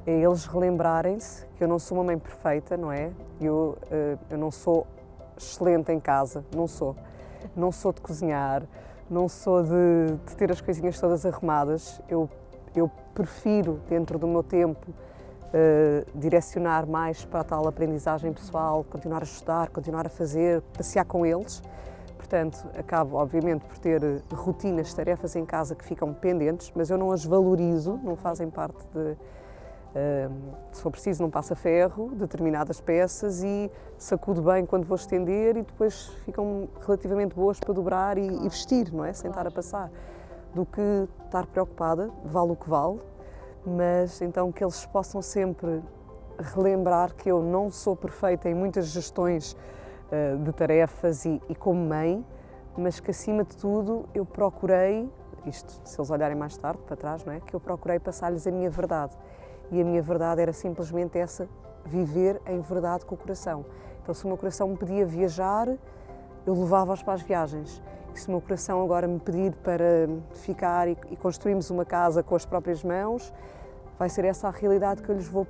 é 0.06 0.19
eles 0.19 0.45
relembrarem-se 0.45 1.45
que 1.56 1.63
eu 1.63 1.67
não 1.67 1.80
sou 1.80 1.97
uma 1.97 2.04
mãe 2.04 2.19
perfeita, 2.19 2.75
não 2.75 2.91
é? 2.91 3.10
Eu, 3.39 3.78
uh, 3.84 4.19
eu 4.30 4.38
não 4.38 4.51
sou 4.51 4.86
excelente 5.37 5.91
em 5.91 5.99
casa, 5.99 6.43
não 6.55 6.67
sou. 6.67 6.95
Não 7.55 7.71
sou 7.71 7.93
de 7.93 8.01
cozinhar, 8.01 8.63
não 9.09 9.29
sou 9.29 9.63
de, 9.63 10.15
de 10.25 10.35
ter 10.35 10.51
as 10.51 10.61
coisinhas 10.61 10.99
todas 10.99 11.25
arrumadas. 11.25 12.01
Eu, 12.09 12.29
eu 12.75 12.89
prefiro, 13.13 13.79
dentro 13.87 14.17
do 14.17 14.27
meu 14.27 14.43
tempo, 14.43 14.85
uh, 14.89 16.19
direcionar 16.19 16.87
mais 16.87 17.23
para 17.23 17.41
a 17.41 17.43
tal 17.43 17.67
aprendizagem 17.67 18.33
pessoal, 18.33 18.83
continuar 18.83 19.21
a 19.21 19.25
estudar, 19.25 19.69
continuar 19.69 20.07
a 20.07 20.09
fazer, 20.09 20.61
passear 20.75 21.05
com 21.05 21.25
eles. 21.25 21.61
Portanto, 22.17 22.67
acabo, 22.77 23.17
obviamente, 23.17 23.63
por 23.65 23.77
ter 23.77 24.01
rotinas, 24.33 24.93
tarefas 24.93 25.35
em 25.35 25.45
casa 25.45 25.75
que 25.75 25.85
ficam 25.85 26.11
pendentes, 26.11 26.71
mas 26.75 26.89
eu 26.89 26.97
não 26.97 27.11
as 27.11 27.23
valorizo, 27.23 27.99
não 28.03 28.15
fazem 28.15 28.49
parte 28.49 28.83
de 28.93 29.15
se 30.73 30.81
for 30.81 30.91
preciso, 30.91 31.23
não 31.23 31.29
passa 31.29 31.55
ferro, 31.55 32.12
determinadas 32.15 32.81
peças 32.81 33.41
e 33.41 33.71
sacudo 33.97 34.41
bem 34.41 34.65
quando 34.65 34.86
vou 34.86 34.95
estender 34.95 35.55
e 35.55 35.62
depois 35.62 36.08
ficam 36.25 36.67
relativamente 36.86 37.34
boas 37.34 37.60
para 37.60 37.73
dobrar 37.73 38.17
e, 38.17 38.45
e 38.45 38.49
vestir, 38.49 38.91
não 38.93 39.05
é? 39.05 39.13
Sem 39.13 39.29
estar 39.29 39.47
a 39.47 39.51
passar. 39.51 39.89
Do 40.53 40.65
que 40.65 41.08
estar 41.25 41.45
preocupada, 41.45 42.10
vale 42.25 42.51
o 42.51 42.55
que 42.55 42.69
vale, 42.69 42.99
mas 43.65 44.21
então 44.21 44.51
que 44.51 44.63
eles 44.63 44.86
possam 44.86 45.21
sempre 45.21 45.81
relembrar 46.38 47.13
que 47.13 47.31
eu 47.31 47.41
não 47.41 47.71
sou 47.71 47.95
perfeita 47.95 48.49
em 48.49 48.53
muitas 48.53 48.88
gestões 48.88 49.53
uh, 49.53 50.38
de 50.43 50.51
tarefas 50.51 51.25
e, 51.25 51.41
e 51.47 51.55
como 51.55 51.86
mãe, 51.86 52.25
mas 52.77 52.99
que 52.99 53.12
acima 53.12 53.45
de 53.45 53.55
tudo 53.55 54.05
eu 54.13 54.25
procurei, 54.25 55.10
isto 55.45 55.79
se 55.86 55.97
eles 55.97 56.10
olharem 56.10 56.36
mais 56.36 56.58
tarde 56.58 56.81
para 56.86 56.97
trás, 56.97 57.23
não 57.23 57.31
é? 57.31 57.39
Que 57.39 57.53
eu 57.53 57.62
procurei 57.62 57.97
passar-lhes 57.97 58.45
a 58.45 58.51
minha 58.51 58.69
verdade 58.69 59.15
e 59.71 59.82
a 59.82 59.86
minha 59.86 60.01
verdade 60.01 60.41
era 60.41 60.54
simplesmente 60.54 61.17
essa, 61.17 61.47
viver 61.86 62.41
em 62.47 62.60
verdade 62.62 63.06
com 63.06 63.15
o 63.15 63.17
coração. 63.17 63.65
Então, 64.01 64.13
se 64.13 64.23
o 64.25 64.28
meu 64.28 64.38
coração 64.38 64.67
me 64.67 64.78
pedia 64.78 65.06
viajar, 65.06 65.67
eu 66.45 66.54
levava-os 66.54 67.01
para 67.01 67.13
as 67.13 67.21
viagens. 67.21 67.82
E 68.13 68.19
se 68.19 68.28
o 68.28 68.32
meu 68.32 68.41
coração 68.41 68.82
agora 68.84 69.08
me 69.08 69.19
pedir 69.19 69.51
para 69.63 70.08
ficar 70.34 70.88
e, 70.88 70.97
e 71.10 71.15
construirmos 71.15 71.69
uma 71.69 71.84
casa 71.84 72.23
com 72.23 72.36
as 72.36 72.45
próprias 72.45 72.84
mãos, 72.84 73.34
vai 73.97 74.10
ser 74.10 74.25
essa 74.25 74.47
a 74.47 74.51
realidade 74.51 75.01
que 75.01 75.10
eu 75.10 75.15
lhes 75.15 75.28
vou 75.28 75.47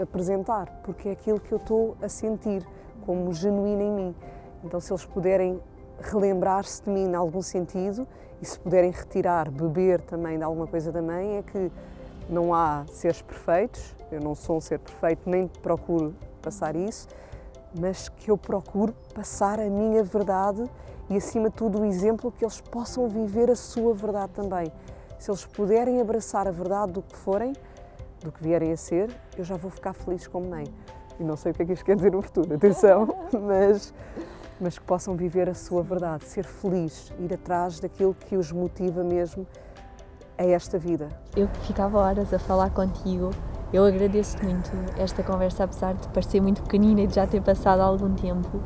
apresentar, 0.00 0.66
porque 0.84 1.08
é 1.08 1.12
aquilo 1.12 1.40
que 1.40 1.52
eu 1.52 1.58
estou 1.58 1.96
a 2.02 2.08
sentir 2.08 2.66
como 3.04 3.32
genuíno 3.32 3.82
em 3.82 3.92
mim. 3.92 4.14
Então, 4.62 4.80
se 4.80 4.92
eles 4.92 5.04
puderem 5.04 5.60
relembrar-se 6.00 6.82
de 6.82 6.90
mim 6.90 7.04
em 7.04 7.14
algum 7.14 7.40
sentido 7.40 8.06
e 8.40 8.44
se 8.44 8.58
puderem 8.58 8.90
retirar, 8.90 9.50
beber 9.50 10.00
também 10.02 10.36
de 10.36 10.44
alguma 10.44 10.66
coisa 10.66 10.92
da 10.92 11.00
mãe, 11.00 11.38
é 11.38 11.42
que 11.42 11.70
não 12.28 12.52
há 12.52 12.84
seres 12.88 13.22
perfeitos, 13.22 13.94
eu 14.10 14.20
não 14.20 14.34
sou 14.34 14.56
um 14.56 14.60
ser 14.60 14.78
perfeito, 14.78 15.28
nem 15.28 15.48
procuro 15.48 16.14
passar 16.42 16.76
isso, 16.76 17.08
mas 17.78 18.08
que 18.08 18.30
eu 18.30 18.38
procuro 18.38 18.94
passar 19.14 19.60
a 19.60 19.68
minha 19.68 20.02
verdade 20.02 20.64
e, 21.08 21.16
acima 21.16 21.50
de 21.50 21.56
tudo, 21.56 21.80
o 21.80 21.84
exemplo 21.84 22.32
que 22.32 22.44
eles 22.44 22.60
possam 22.60 23.08
viver 23.08 23.50
a 23.50 23.56
sua 23.56 23.94
verdade 23.94 24.32
também. 24.32 24.72
Se 25.18 25.30
eles 25.30 25.44
puderem 25.44 26.00
abraçar 26.00 26.48
a 26.48 26.50
verdade 26.50 26.92
do 26.92 27.02
que 27.02 27.16
forem, 27.16 27.52
do 28.20 28.32
que 28.32 28.42
vierem 28.42 28.72
a 28.72 28.76
ser, 28.76 29.10
eu 29.36 29.44
já 29.44 29.56
vou 29.56 29.70
ficar 29.70 29.92
feliz 29.92 30.26
como 30.26 30.48
mãe. 30.48 30.64
E 31.18 31.24
não 31.24 31.36
sei 31.36 31.52
o 31.52 31.54
que 31.54 31.62
é 31.62 31.66
que 31.66 31.72
isto 31.72 31.84
quer 31.84 31.96
dizer 31.96 32.12
no 32.12 32.20
futuro, 32.20 32.52
atenção, 32.54 33.08
mas, 33.32 33.94
mas 34.60 34.78
que 34.78 34.84
possam 34.84 35.16
viver 35.16 35.48
a 35.48 35.54
sua 35.54 35.82
verdade, 35.82 36.24
ser 36.24 36.44
feliz, 36.44 37.12
ir 37.18 37.32
atrás 37.32 37.80
daquilo 37.80 38.14
que 38.14 38.36
os 38.36 38.52
motiva 38.52 39.02
mesmo 39.02 39.46
a 40.38 40.44
esta 40.44 40.78
vida. 40.78 41.08
Eu 41.36 41.48
ficava 41.62 41.98
horas 41.98 42.32
a 42.32 42.38
falar 42.38 42.70
contigo. 42.70 43.30
Eu 43.72 43.84
agradeço 43.84 44.36
muito 44.42 44.70
esta 44.96 45.22
conversa, 45.22 45.64
apesar 45.64 45.94
de 45.94 46.06
parecer 46.08 46.40
muito 46.40 46.62
pequenina 46.62 47.02
e 47.02 47.06
de 47.06 47.14
já 47.14 47.26
ter 47.26 47.42
passado 47.42 47.80
algum 47.80 48.14
tempo. 48.14 48.60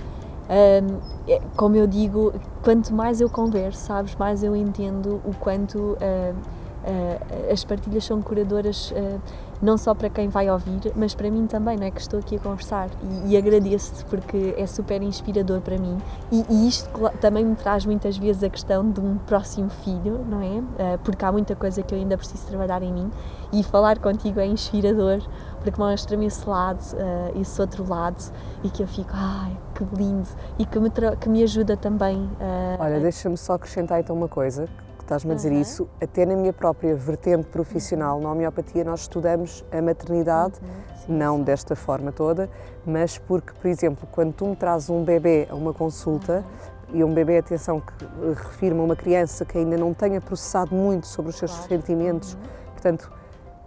Um, 0.50 1.46
como 1.56 1.76
eu 1.76 1.86
digo, 1.86 2.32
quanto 2.62 2.92
mais 2.92 3.20
eu 3.20 3.30
converso, 3.30 3.86
sabes, 3.86 4.16
mais 4.16 4.42
eu 4.42 4.56
entendo 4.56 5.20
o 5.24 5.32
quanto 5.32 5.78
uh, 5.78 5.96
uh, 5.96 7.52
as 7.52 7.64
partilhas 7.64 8.04
são 8.04 8.20
curadoras 8.20 8.90
uh, 8.90 9.20
não 9.62 9.76
só 9.76 9.94
para 9.94 10.08
quem 10.08 10.28
vai 10.28 10.50
ouvir, 10.50 10.92
mas 10.96 11.14
para 11.14 11.30
mim 11.30 11.46
também, 11.46 11.76
não 11.76 11.86
é? 11.86 11.90
Que 11.90 12.00
estou 12.00 12.18
aqui 12.18 12.36
a 12.36 12.38
conversar 12.38 12.88
e, 13.02 13.32
e 13.32 13.36
agradeço-te 13.36 14.04
porque 14.06 14.54
é 14.56 14.66
super 14.66 15.02
inspirador 15.02 15.60
para 15.60 15.76
mim. 15.78 15.98
E, 16.30 16.44
e, 16.48 16.68
isto 16.68 16.88
também 17.20 17.44
me 17.44 17.54
traz 17.56 17.84
muitas 17.84 18.16
vezes 18.16 18.42
a 18.42 18.48
questão 18.48 18.90
de 18.90 19.00
um 19.00 19.18
próximo 19.18 19.68
filho, 19.68 20.24
não 20.28 20.40
é? 20.40 20.58
Uh, 20.58 20.98
porque 21.04 21.24
há 21.24 21.32
muita 21.32 21.54
coisa 21.54 21.82
que 21.82 21.94
eu 21.94 21.98
ainda 21.98 22.16
preciso 22.16 22.46
trabalhar 22.46 22.82
em 22.82 22.92
mim 22.92 23.10
e 23.52 23.62
falar 23.62 23.98
contigo 23.98 24.40
é 24.40 24.46
inspirador 24.46 25.20
porque 25.62 25.78
mostra-me 25.78 26.26
esse 26.26 26.48
lado, 26.48 26.80
uh, 26.94 27.40
esse 27.40 27.60
outro 27.60 27.86
lado 27.86 28.32
e 28.64 28.70
que 28.70 28.82
eu 28.82 28.86
fico, 28.86 29.10
ai, 29.12 29.56
que 29.74 29.84
lindo 29.94 30.28
e 30.58 30.64
que 30.64 30.78
me, 30.78 30.90
que 30.90 31.28
me 31.28 31.42
ajuda 31.42 31.76
também. 31.76 32.16
Uh, 32.16 32.76
Olha, 32.78 32.98
deixa-me 32.98 33.36
só 33.36 33.54
acrescentar 33.54 34.00
então 34.00 34.16
uma 34.16 34.28
coisa 34.28 34.68
estás-me 35.10 35.32
a 35.32 35.34
dizer 35.34 35.50
uhum. 35.50 35.60
isso, 35.60 35.88
até 36.00 36.24
na 36.24 36.36
minha 36.36 36.52
própria 36.52 36.94
vertente 36.94 37.48
profissional, 37.48 38.16
uhum. 38.16 38.22
na 38.22 38.30
homeopatia, 38.30 38.84
nós 38.84 39.00
estudamos 39.00 39.64
a 39.72 39.82
maternidade, 39.82 40.54
uhum. 40.62 41.16
não 41.16 41.38
sim. 41.38 41.42
desta 41.42 41.74
forma 41.74 42.12
toda, 42.12 42.48
mas 42.86 43.18
porque, 43.18 43.52
por 43.52 43.66
exemplo, 43.66 44.08
quando 44.12 44.32
tu 44.32 44.46
me 44.46 44.54
trazes 44.54 44.88
um 44.88 45.02
bebê 45.02 45.48
a 45.50 45.54
uma 45.56 45.74
consulta, 45.74 46.44
e 46.92 47.04
um 47.04 47.12
bebê, 47.12 47.38
atenção, 47.38 47.80
que 47.80 48.04
refirma 48.34 48.82
uma 48.82 48.96
criança 48.96 49.44
que 49.44 49.56
ainda 49.58 49.76
não 49.76 49.94
tenha 49.94 50.20
processado 50.20 50.74
muito 50.74 51.06
sobre 51.06 51.30
os 51.30 51.36
seus 51.36 51.52
claro. 51.52 51.68
sentimentos, 51.68 52.36
portanto, 52.72 53.12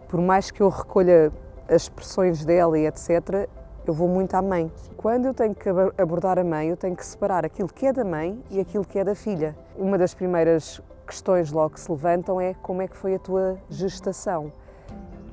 por 0.09 0.19
mais 0.19 0.51
que 0.51 0.61
eu 0.61 0.67
recolha 0.67 1.31
as 1.69 1.83
expressões 1.83 2.43
dela 2.43 2.77
e 2.77 2.85
etc., 2.85 3.47
eu 3.85 3.93
vou 3.93 4.07
muito 4.07 4.33
à 4.35 4.41
mãe. 4.41 4.71
Quando 4.97 5.25
eu 5.25 5.33
tenho 5.33 5.55
que 5.55 5.69
abordar 5.97 6.39
a 6.39 6.43
mãe, 6.43 6.69
eu 6.69 6.77
tenho 6.77 6.95
que 6.95 7.05
separar 7.05 7.45
aquilo 7.45 7.67
que 7.67 7.85
é 7.85 7.93
da 7.93 8.03
mãe 8.03 8.41
e 8.49 8.59
aquilo 8.59 8.85
que 8.85 8.99
é 8.99 9.03
da 9.03 9.15
filha. 9.15 9.55
Uma 9.77 9.97
das 9.97 10.13
primeiras 10.13 10.81
questões 11.13 11.51
logo 11.51 11.75
que 11.75 11.79
se 11.79 11.91
levantam 11.91 12.41
é 12.41 12.55
como 12.55 12.81
é 12.81 12.87
que 12.87 12.97
foi 12.97 13.13
a 13.13 13.19
tua 13.19 13.57
gestação. 13.69 14.51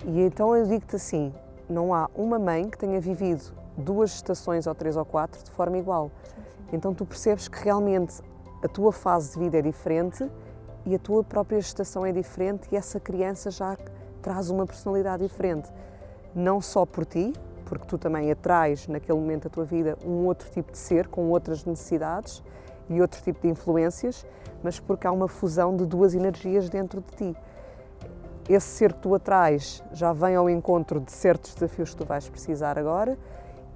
E 0.05 0.21
então 0.21 0.55
eu 0.55 0.67
digo-te 0.67 0.97
assim, 0.97 1.33
não 1.69 1.95
há 1.95 2.09
uma 2.15 2.39
mãe 2.39 2.69
que 2.69 2.77
tenha 2.77 3.01
vivido 3.01 3.51
duas 3.79 4.11
gestações 4.11 4.67
ou 4.67 4.75
três 4.75 4.95
ou 4.95 5.07
quatro 5.07 5.43
de 5.43 5.51
forma 5.51 5.79
igual. 5.79 6.11
Então 6.71 6.93
tu 6.93 7.07
percebes 7.07 7.49
que 7.49 7.65
realmente 7.65 8.21
a 8.63 8.69
tua 8.69 8.93
fase 8.93 9.33
de 9.33 9.39
vida 9.39 9.59
é 9.59 9.63
diferente 9.63 10.31
e 10.85 10.95
a 10.95 10.99
tua 10.99 11.25
própria 11.25 11.59
gestação 11.59 12.05
é 12.05 12.13
diferente 12.13 12.69
e 12.71 12.77
essa 12.77 13.01
criança 13.01 13.51
já 13.51 13.75
traz 14.21 14.51
uma 14.51 14.67
personalidade 14.67 15.23
diferente. 15.23 15.71
Não 16.35 16.61
só 16.61 16.85
por 16.85 17.07
ti, 17.07 17.33
porque 17.65 17.87
tu 17.87 17.97
também 17.97 18.31
atrais 18.31 18.87
naquele 18.87 19.19
momento 19.19 19.45
da 19.45 19.51
tua 19.51 19.65
vida 19.65 19.97
um 20.05 20.27
outro 20.27 20.51
tipo 20.51 20.73
de 20.73 20.79
ser 20.79 21.09
com 21.09 21.31
outras 21.31 21.65
necessidades 21.65 22.43
e 22.91 23.01
outro 23.01 23.23
tipo 23.23 23.41
de 23.41 23.49
influências, 23.49 24.27
mas 24.63 24.79
porque 24.79 25.07
há 25.07 25.13
uma 25.13 25.29
fusão 25.29 25.75
de 25.75 25.87
duas 25.87 26.13
energias 26.13 26.69
dentro 26.69 27.01
de 27.01 27.17
ti. 27.17 27.37
Esse 28.49 28.67
ser 28.67 28.93
que 28.93 29.01
tu 29.01 29.15
atrás 29.15 29.83
já 29.93 30.13
vem 30.13 30.35
ao 30.35 30.51
encontro 30.51 30.99
de 31.01 31.13
certos 31.13 31.55
desafios 31.55 31.91
que 31.91 31.97
tu 31.97 32.05
vais 32.05 32.29
precisar 32.29 32.79
agora 32.79 33.17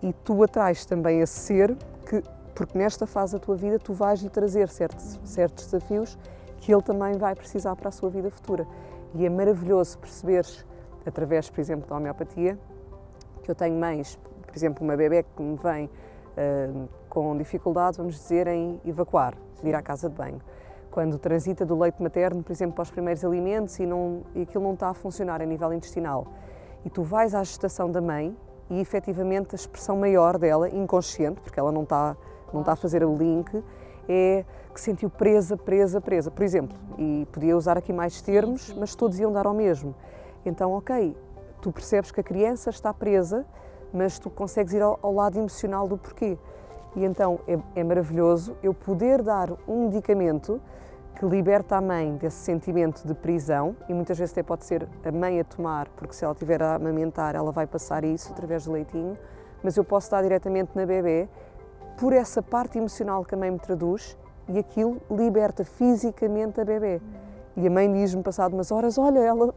e 0.03 0.13
tu 0.13 0.43
atrás 0.43 0.85
também 0.85 1.21
esse 1.21 1.39
ser 1.39 1.77
que, 2.07 2.23
porque 2.55 2.77
nesta 2.77 3.07
fase 3.07 3.35
da 3.35 3.39
tua 3.39 3.55
vida 3.55 3.79
tu 3.79 3.93
vais 3.93 4.21
lhe 4.21 4.29
trazer 4.29 4.69
certos, 4.69 5.19
certos 5.25 5.67
desafios 5.67 6.19
que 6.59 6.75
ele 6.75 6.83
também 6.83 7.17
vai 7.17 7.37
precisar 7.37 7.77
para 7.77 7.89
a 7.89 7.93
sua 7.93 8.11
vida 8.11 8.31
futura. 8.31 8.67
E 9.15 9.25
é 9.25 9.31
maravilhoso 9.31 9.97
perceberes, 9.99 10.67
através, 11.07 11.49
por 11.49 11.61
exemplo, 11.61 11.89
da 11.89 11.97
homeopatia, 11.97 12.59
que 13.45 13.51
eu 13.51 13.55
tenho 13.55 13.79
mães, 13.79 14.19
por 14.43 14.57
exemplo, 14.57 14.83
uma 14.83 14.97
bebê 14.97 15.23
que 15.23 15.43
me 15.43 15.57
vem 15.57 15.87
uh, 15.87 16.89
com 17.15 17.35
dificuldade, 17.37 17.97
vamos 17.97 18.17
dizer, 18.17 18.47
em 18.49 18.79
evacuar, 18.85 19.35
ir 19.63 19.75
à 19.75 19.81
casa 19.81 20.11
de 20.11 20.17
banho 20.17 20.41
quando 20.95 21.19
transita 21.19 21.67
do 21.67 21.77
leite 21.77 22.01
materno, 22.01 22.41
por 22.41 22.53
exemplo, 22.53 22.77
para 22.77 22.83
os 22.83 22.91
primeiros 22.91 23.25
alimentos 23.25 23.77
e, 23.81 23.85
não, 23.85 24.23
e 24.33 24.43
aquilo 24.43 24.63
não 24.63 24.75
está 24.75 24.91
a 24.91 24.95
funcionar 24.95 25.43
a 25.43 25.45
nível 25.45 25.73
intestinal. 25.73 26.25
E 26.85 26.89
tu 26.89 27.03
vais 27.03 27.35
à 27.35 27.43
gestação 27.43 27.91
da 27.91 28.01
mãe 28.01 28.37
e 28.71 28.79
efetivamente 28.79 29.49
a 29.55 29.57
expressão 29.57 29.97
maior 29.97 30.39
dela, 30.39 30.69
inconsciente, 30.69 31.41
porque 31.41 31.59
ela 31.59 31.73
não 31.73 31.83
está, 31.83 32.17
não 32.53 32.61
está 32.61 32.75
a 32.75 32.77
fazer 32.77 33.05
o 33.05 33.13
link, 33.13 33.61
é 34.09 34.45
que 34.73 34.81
sentiu 34.81 35.11
presa, 35.11 35.57
presa, 35.57 36.01
presa. 36.01 36.31
Por 36.31 36.45
exemplo, 36.45 36.79
e 36.97 37.27
podia 37.33 37.57
usar 37.57 37.77
aqui 37.77 37.93
mais 37.93 38.23
termos, 38.23 38.73
mas 38.75 38.95
todos 38.95 39.19
iam 39.19 39.33
dar 39.33 39.47
ao 39.47 39.55
mesmo. 39.55 39.97
Então, 40.47 40.73
ok, 40.75 41.17
tu 41.61 41.73
percebes 41.73 42.13
que 42.13 42.21
a 42.21 42.25
criança 42.25 42.71
está 42.71 42.95
presa, 42.95 43.45
mas 43.93 44.21
tu 44.21 44.31
consegues 44.31 44.73
ir 44.73 44.83
ao, 44.83 44.97
ao 45.03 45.13
lado 45.13 45.37
emocional 45.41 45.89
do 45.89 45.99
porquê. 45.99 46.39
E 46.97 47.05
então 47.05 47.41
é, 47.49 47.59
é 47.75 47.85
maravilhoso 47.85 48.57
eu 48.63 48.73
poder 48.73 49.23
dar 49.23 49.51
um 49.67 49.87
medicamento 49.87 50.61
que 51.19 51.25
liberta 51.27 51.77
a 51.77 51.81
mãe 51.81 52.17
desse 52.17 52.39
sentimento 52.39 53.07
de 53.07 53.15
prisão 53.15 53.77
e 53.89 53.95
muitas 53.95 54.19
vezes 54.19 54.33
até 54.33 54.43
pode 54.43 54.65
ser 54.65 54.89
a 55.05 55.13
mãe 55.13 55.41
a 55.41 55.45
tomar, 55.45 55.89
porque 55.97 56.15
se 56.15 56.25
ela 56.25 56.33
estiver 56.33 56.63
a 56.63 56.75
amamentar, 56.75 57.37
ela 57.37 57.53
vai 57.53 57.67
passar 57.67 58.05
isso 58.05 58.33
através 58.33 58.65
do 58.65 58.73
leitinho, 58.73 59.17
mas 59.63 59.77
eu 59.77 59.85
posso 59.85 60.11
dar 60.11 60.23
diretamente 60.23 60.73
na 60.75 60.85
bebê 60.85 61.29
por 61.97 62.13
essa 62.13 62.43
parte 62.43 62.79
emocional 62.79 63.25
que 63.25 63.35
a 63.35 63.39
mãe 63.39 63.51
me 63.51 63.59
traduz 63.59 64.17
e 64.49 64.59
aquilo 64.59 65.01
liberta 65.11 65.65
fisicamente 65.65 66.61
a 66.61 66.65
bebê. 66.65 67.01
E 67.57 67.67
a 67.67 67.71
mãe 67.71 67.91
diz-me, 67.93 68.23
passado 68.23 68.53
umas 68.55 68.73
horas, 68.73 68.99
olha, 68.99 69.21
ela 69.21 69.55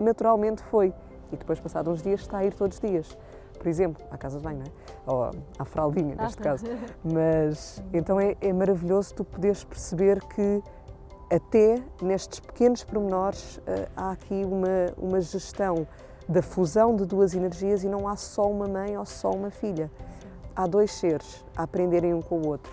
naturalmente 0.00 0.62
foi. 0.64 0.94
E 1.30 1.36
depois, 1.36 1.60
passado 1.60 1.90
uns 1.90 2.02
dias, 2.02 2.20
está 2.20 2.38
a 2.38 2.44
ir 2.44 2.54
todos 2.54 2.78
os 2.78 2.80
dias. 2.80 3.16
Por 3.58 3.68
exemplo, 3.68 4.04
à 4.10 4.16
casa 4.16 4.38
de 4.38 4.44
banho, 4.44 4.58
não 4.58 4.66
é? 4.66 4.70
Ou 5.06 5.30
à 5.58 5.64
fraldinha, 5.64 6.14
neste 6.14 6.40
ah, 6.40 6.44
caso. 6.44 6.64
Mas, 7.04 7.82
então 7.92 8.20
é, 8.20 8.36
é 8.40 8.52
maravilhoso 8.52 9.14
tu 9.14 9.24
poderes 9.24 9.64
perceber 9.64 10.20
que 10.24 10.62
até 11.30 11.82
nestes 12.00 12.40
pequenos 12.40 12.82
pormenores 12.84 13.60
eh, 13.66 13.88
há 13.94 14.12
aqui 14.12 14.44
uma, 14.44 14.92
uma 14.96 15.20
gestão 15.20 15.86
da 16.28 16.42
fusão 16.42 16.94
de 16.94 17.04
duas 17.04 17.34
energias 17.34 17.84
e 17.84 17.88
não 17.88 18.08
há 18.08 18.16
só 18.16 18.50
uma 18.50 18.66
mãe 18.66 18.96
ou 18.96 19.04
só 19.04 19.30
uma 19.30 19.50
filha. 19.50 19.90
Há 20.54 20.66
dois 20.66 20.92
seres 20.92 21.44
a 21.56 21.62
aprenderem 21.62 22.14
um 22.14 22.22
com 22.22 22.40
o 22.40 22.46
outro 22.48 22.72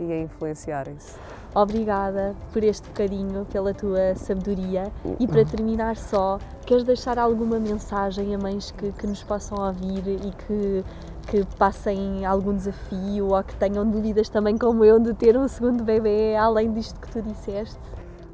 e 0.00 0.12
a 0.12 0.20
influenciarem-se. 0.20 1.18
Obrigada 1.54 2.34
por 2.50 2.64
este 2.64 2.88
bocadinho, 2.88 3.44
pela 3.44 3.74
tua 3.74 4.14
sabedoria. 4.14 4.90
E 5.20 5.26
para 5.26 5.44
terminar 5.44 5.96
só, 5.96 6.38
queres 6.64 6.82
deixar 6.82 7.18
alguma 7.18 7.58
mensagem 7.58 8.34
a 8.34 8.38
mães 8.38 8.70
que, 8.70 8.90
que 8.92 9.06
nos 9.06 9.22
possam 9.22 9.58
ouvir 9.58 10.02
e 10.06 10.30
que, 10.46 10.84
que 11.28 11.56
passem 11.58 12.24
algum 12.24 12.56
desafio 12.56 13.28
ou 13.28 13.44
que 13.44 13.54
tenham 13.56 13.88
dúvidas 13.88 14.30
também 14.30 14.56
como 14.56 14.82
eu 14.82 14.98
de 14.98 15.12
ter 15.12 15.36
um 15.36 15.46
segundo 15.46 15.84
bebê, 15.84 16.34
além 16.36 16.72
disto 16.72 16.98
que 16.98 17.10
tu 17.10 17.20
disseste? 17.20 17.80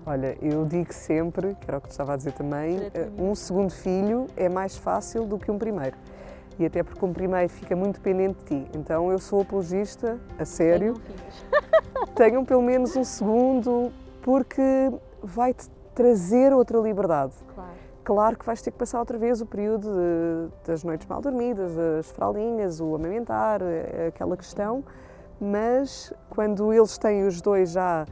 Olha, 0.07 0.39
eu 0.41 0.65
digo 0.65 0.93
sempre, 0.95 1.55
que 1.57 1.69
era 1.69 1.79
o 1.79 1.81
que 1.81 1.89
tu 1.89 1.91
estava 1.91 2.15
a 2.15 2.17
dizer 2.17 2.33
também, 2.33 2.79
eh, 2.95 3.09
um 3.19 3.35
segundo 3.35 3.71
filho 3.71 4.27
é 4.37 4.49
mais 4.49 4.77
fácil 4.77 5.27
do 5.27 5.39
que 5.39 5.51
um 5.51 5.59
primeiro 5.59 5.97
e 6.59 6.67
até 6.67 6.83
porque 6.83 7.05
um 7.05 7.13
primeiro 7.13 7.49
fica 7.49 7.77
muito 7.77 7.97
dependente 7.97 8.39
de 8.41 8.45
ti. 8.45 8.71
Então 8.77 9.11
eu 9.13 9.19
sou 9.19 9.43
apologista, 9.43 10.19
a 10.39 10.45
sério. 10.45 10.95
Tenham 12.19 12.45
pelo 12.45 12.63
menos 12.63 12.97
um 12.97 13.05
segundo, 13.05 13.93
porque 14.23 14.61
vai-te 15.23 15.71
trazer 15.95 16.53
outra 16.53 16.77
liberdade. 16.81 17.33
Claro. 17.55 17.71
Claro 18.03 18.37
que 18.37 18.45
vais 18.45 18.61
ter 18.61 18.73
que 18.73 18.77
passar 18.77 18.99
outra 18.99 19.17
vez 19.17 19.41
o 19.41 19.47
período 19.47 19.89
de, 19.89 20.67
das 20.67 20.83
noites 20.83 21.07
mal 21.07 21.21
dormidas, 21.21 21.79
as 21.79 22.11
fraldinhas, 22.11 22.81
o 22.81 22.93
amamentar, 22.93 23.61
eh, 23.63 24.09
aquela 24.09 24.37
questão, 24.37 24.83
mas 25.41 26.13
quando 26.29 26.73
eles 26.73 26.99
têm 26.99 27.25
os 27.25 27.41
dois 27.41 27.71
já 27.71 28.05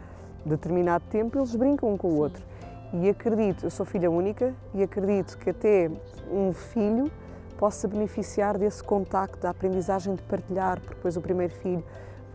determinado 0.44 1.02
tempo, 1.10 1.36
eles 1.36 1.56
brincam 1.56 1.92
um 1.92 1.96
com 1.96 2.06
o 2.06 2.18
outro. 2.18 2.44
E 2.92 3.08
acredito, 3.08 3.66
eu 3.66 3.70
sou 3.70 3.84
filha 3.84 4.08
única 4.08 4.54
e 4.72 4.84
acredito 4.84 5.36
que 5.36 5.50
até 5.50 5.90
um 6.30 6.52
filho 6.52 7.10
possa 7.58 7.88
beneficiar 7.88 8.56
desse 8.56 8.84
contacto, 8.84 9.40
da 9.40 9.50
aprendizagem 9.50 10.14
de 10.14 10.22
partilhar, 10.22 10.78
porque 10.78 10.94
depois 10.94 11.16
o 11.16 11.20
primeiro 11.20 11.52
filho 11.54 11.82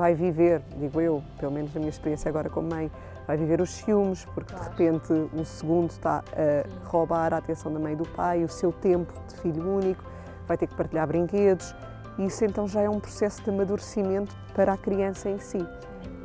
vai 0.02 0.16
viver, 0.16 0.64
digo 0.78 1.00
eu, 1.00 1.22
pelo 1.40 1.52
menos 1.52 1.72
na 1.76 1.80
minha 1.80 1.92
experiência 1.92 2.28
agora 2.28 2.50
como 2.50 2.68
mãe, 2.68 2.90
vai 3.28 3.38
viver 3.38 3.62
os 3.62 3.70
ciúmes, 3.70 4.26
porque 4.34 4.52
de 4.52 4.60
repente 4.60 5.14
um 5.32 5.46
segundo 5.46 5.92
está 5.92 6.24
a 6.34 6.90
roubar 6.90 7.36
a 7.36 7.38
atenção 7.38 7.72
da 7.72 7.80
mãe 7.80 7.94
e 7.94 7.96
do 7.96 8.08
pai, 8.08 8.44
o 8.44 8.50
seu 8.50 8.72
tempo 8.72 9.14
de 9.28 9.36
filho 9.42 9.78
único, 9.78 10.04
vai 10.48 10.58
ter 10.58 10.66
que 10.66 10.74
partilhar 10.74 11.06
brinquedos, 11.06 11.76
e 12.18 12.26
isso 12.26 12.44
então 12.44 12.68
já 12.68 12.82
é 12.82 12.90
um 12.90 13.00
processo 13.00 13.44
de 13.44 13.52
amadurecimento 13.52 14.36
para 14.56 14.74
a 14.74 14.78
criança 14.78 15.30
em 15.30 15.38
si 15.38 15.64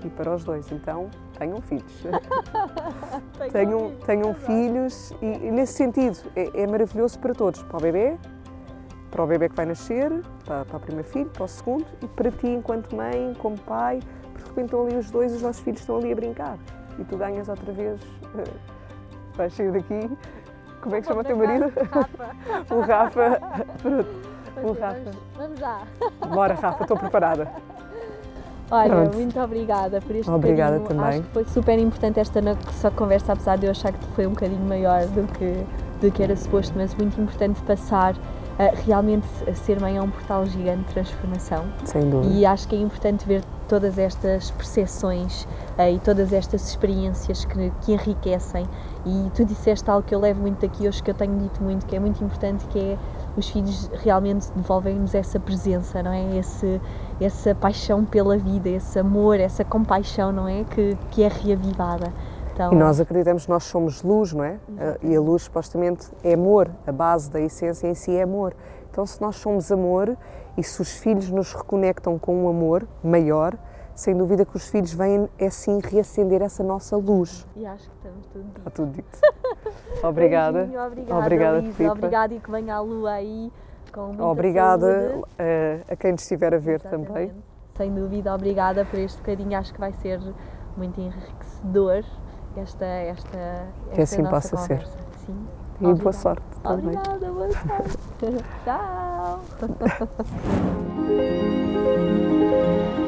e 0.03 0.09
para 0.09 0.35
os 0.35 0.43
dois. 0.43 0.73
Então, 0.73 1.11
tenham 1.39 1.61
filhos. 1.61 2.03
tenham, 3.53 3.93
tenham 4.07 4.33
filhos 4.33 5.12
e, 5.21 5.27
e, 5.27 5.51
nesse 5.51 5.75
sentido 5.75 6.17
é, 6.35 6.62
é 6.62 6.67
maravilhoso 6.67 7.19
para 7.19 7.35
todos, 7.35 7.62
para 7.62 7.77
o 7.77 7.81
bebê, 7.81 8.17
para 9.16 9.24
o 9.24 9.26
bebê 9.26 9.48
que 9.48 9.57
vai 9.57 9.64
nascer, 9.64 10.12
para, 10.44 10.66
para 10.66 10.76
o 10.76 10.81
primeiro 10.81 11.09
filho, 11.09 11.31
para 11.31 11.44
o 11.44 11.48
segundo 11.48 11.87
e 12.02 12.07
para 12.07 12.31
ti 12.31 12.48
enquanto 12.48 12.94
mãe, 12.94 13.35
como 13.38 13.59
pai, 13.61 14.00
porque 14.35 14.42
de 14.42 14.48
repente 14.50 14.64
estão 14.66 14.87
ali 14.87 14.96
os 14.96 15.11
dois, 15.11 15.33
os 15.33 15.40
nossos 15.40 15.62
filhos 15.62 15.81
estão 15.81 15.96
ali 15.96 16.12
a 16.12 16.14
brincar 16.14 16.59
e 16.98 17.05
tu 17.05 17.16
ganhas 17.16 17.48
outra 17.48 17.72
vez, 17.72 17.98
uh, 18.02 18.44
vais 19.35 19.55
sair 19.55 19.72
daqui, 19.72 20.11
como 20.83 20.96
é 20.96 21.00
que 21.00 21.07
chama 21.07 21.22
o 21.22 21.24
teu 21.24 21.35
marido? 21.35 21.72
Rafa. 21.90 22.35
o 22.74 22.81
Rafa, 22.83 23.40
pronto, 23.81 24.07
o 24.62 24.72
Rafa. 24.72 25.11
Vamos 25.38 25.59
já. 25.61 25.81
Bora 26.29 26.55
Rafa, 26.55 26.83
estou 26.83 26.98
preparada. 26.98 27.50
Olha, 28.70 28.96
Pronto. 28.96 29.16
muito 29.16 29.40
obrigada 29.40 30.00
por 30.00 30.14
este 30.14 30.31
Obrigada 30.31 30.79
bocadinho. 30.79 31.02
também. 31.02 31.20
Acho 31.20 31.29
que 31.29 31.33
foi 31.33 31.44
super 31.44 31.79
importante 31.79 32.20
esta 32.20 32.42
nossa 32.42 32.90
conversa, 32.90 33.33
apesar 33.33 33.57
de 33.57 33.66
eu 33.66 33.70
achar 33.70 33.92
que 33.92 34.05
foi 34.09 34.26
um 34.26 34.31
bocadinho 34.31 34.66
maior 34.66 35.07
do 35.07 35.22
que, 35.33 35.64
do 36.00 36.11
que 36.11 36.22
era 36.22 36.37
suposto, 36.37 36.74
mas 36.76 36.92
muito 36.94 37.18
importante 37.18 37.62
passar 37.62 38.14
realmente 38.87 39.27
ser 39.55 39.81
mãe 39.81 39.97
é 39.97 40.03
um 40.03 40.11
portal 40.11 40.47
gigante 40.47 40.85
de 40.85 40.95
transformação. 40.95 41.64
Sem 41.85 42.09
dúvida. 42.09 42.33
E 42.35 42.47
acho 42.47 42.66
que 42.66 42.75
é 42.75 42.79
importante 42.79 43.27
ver 43.27 43.42
todas 43.69 43.99
estas 43.99 44.51
percepções 44.51 45.45
uh, 45.79 45.92
e 45.92 45.99
todas 45.99 46.33
estas 46.33 46.69
experiências 46.69 47.45
que, 47.45 47.73
que, 47.83 47.92
enriquecem. 47.92 48.66
E 49.05 49.31
tu 49.35 49.45
disseste 49.45 49.88
algo 49.90 50.07
que 50.07 50.14
eu 50.14 50.21
levo 50.21 50.40
muito 50.40 50.61
daqui 50.61 50.88
hoje, 50.88 51.03
que 51.03 51.11
eu 51.11 51.14
tenho 51.14 51.37
dito 51.38 51.62
muito, 51.62 51.87
que 51.87 51.95
é 51.95 52.01
muito 52.01 52.23
importante, 52.23 52.64
que 52.66 52.79
é 52.79 52.99
os 53.37 53.49
filhos 53.49 53.90
realmente 54.03 54.51
devolvem-nos 54.53 55.14
essa 55.14 55.38
presença, 55.38 56.03
não 56.03 56.12
é? 56.12 56.37
Esse, 56.38 56.81
essa 57.21 57.55
paixão 57.55 58.05
pela 58.05 58.38
vida, 58.38 58.69
esse 58.69 58.99
amor, 58.99 59.38
essa 59.38 59.64
compaixão, 59.64 60.33
não 60.33 60.49
é? 60.49 60.64
Que, 60.64 60.97
que 61.11 61.23
é 61.23 61.29
reavivada. 61.29 62.12
Então... 62.57 62.73
E 62.73 62.75
nós 62.75 62.99
acreditamos 62.99 63.45
que 63.45 63.51
nós 63.51 63.64
somos 63.64 64.03
luz, 64.03 64.33
não 64.33 64.42
é? 64.42 64.59
E 65.03 65.14
a 65.14 65.21
luz 65.21 65.42
supostamente 65.42 66.09
é 66.25 66.33
amor, 66.33 66.71
a 66.87 66.92
base 66.92 67.31
da 67.31 67.38
essência 67.38 67.87
em 67.87 67.95
si 67.95 68.16
é 68.16 68.23
amor. 68.23 68.55
Então, 68.90 69.05
se 69.05 69.21
nós 69.21 69.37
somos 69.37 69.71
amor 69.71 70.16
e 70.57 70.62
se 70.62 70.81
os 70.81 70.97
filhos 70.97 71.31
nos 71.31 71.53
reconectam 71.53 72.19
com 72.19 72.45
um 72.45 72.49
amor 72.49 72.88
maior, 73.05 73.55
sem 73.95 74.16
dúvida 74.16 74.47
que 74.47 74.57
os 74.57 74.71
filhos 74.71 74.95
vêm 74.95 75.29
é 75.38 75.51
sim 75.51 75.81
reacender 75.85 76.40
essa 76.40 76.64
nossa 76.64 76.97
luz. 76.97 77.47
E 77.57 77.66
acho 77.66 77.90
que 77.90 77.97
estamos 77.97 78.27
tudo 78.29 78.45
dito. 78.45 78.59
Está 78.59 78.71
tudo 78.71 78.92
dito. 78.92 79.19
Obrigada. 80.03 80.59
Beijinho, 80.61 80.87
obrigada, 80.87 81.21
obrigada 81.21 81.59
Lisa, 81.61 81.92
Obrigada 81.92 82.35
e 82.35 82.40
que 82.40 82.51
venha 82.51 82.75
a 82.75 82.81
lua 82.81 83.12
aí 83.12 83.53
com 83.92 84.07
muita 84.07 84.25
Obrigada 84.25 85.23
a, 85.38 85.92
a 85.92 85.97
quem 85.97 86.14
estiver 86.14 86.55
a 86.55 86.59
ver 86.59 86.81
Exatamente. 86.81 87.07
também. 87.07 87.33
Sem 87.77 87.95
dúvida, 87.95 88.35
obrigada 88.35 88.85
por 88.87 88.99
este 88.99 89.19
bocadinho. 89.19 89.59
Acho 89.59 89.75
que 89.75 89.81
vai 89.81 89.92
ser 89.92 90.21
muito 90.75 90.99
enriquecedor 90.99 92.03
esta, 92.61 92.85
esta, 92.85 93.38
esta 93.38 93.95
que 93.95 94.01
assim 94.03 94.25
possa 94.25 94.57
conversa. 94.57 94.87
ser. 94.87 94.99
Sim. 95.27 95.47
E 95.81 95.85
Obrigada. 95.85 96.03
boa 96.03 96.12
sorte 96.12 96.42
também. 96.62 96.97
Obrigada, 96.97 97.31
boa 97.33 97.51
sorte. 97.53 97.99
Tchau. 98.64 99.40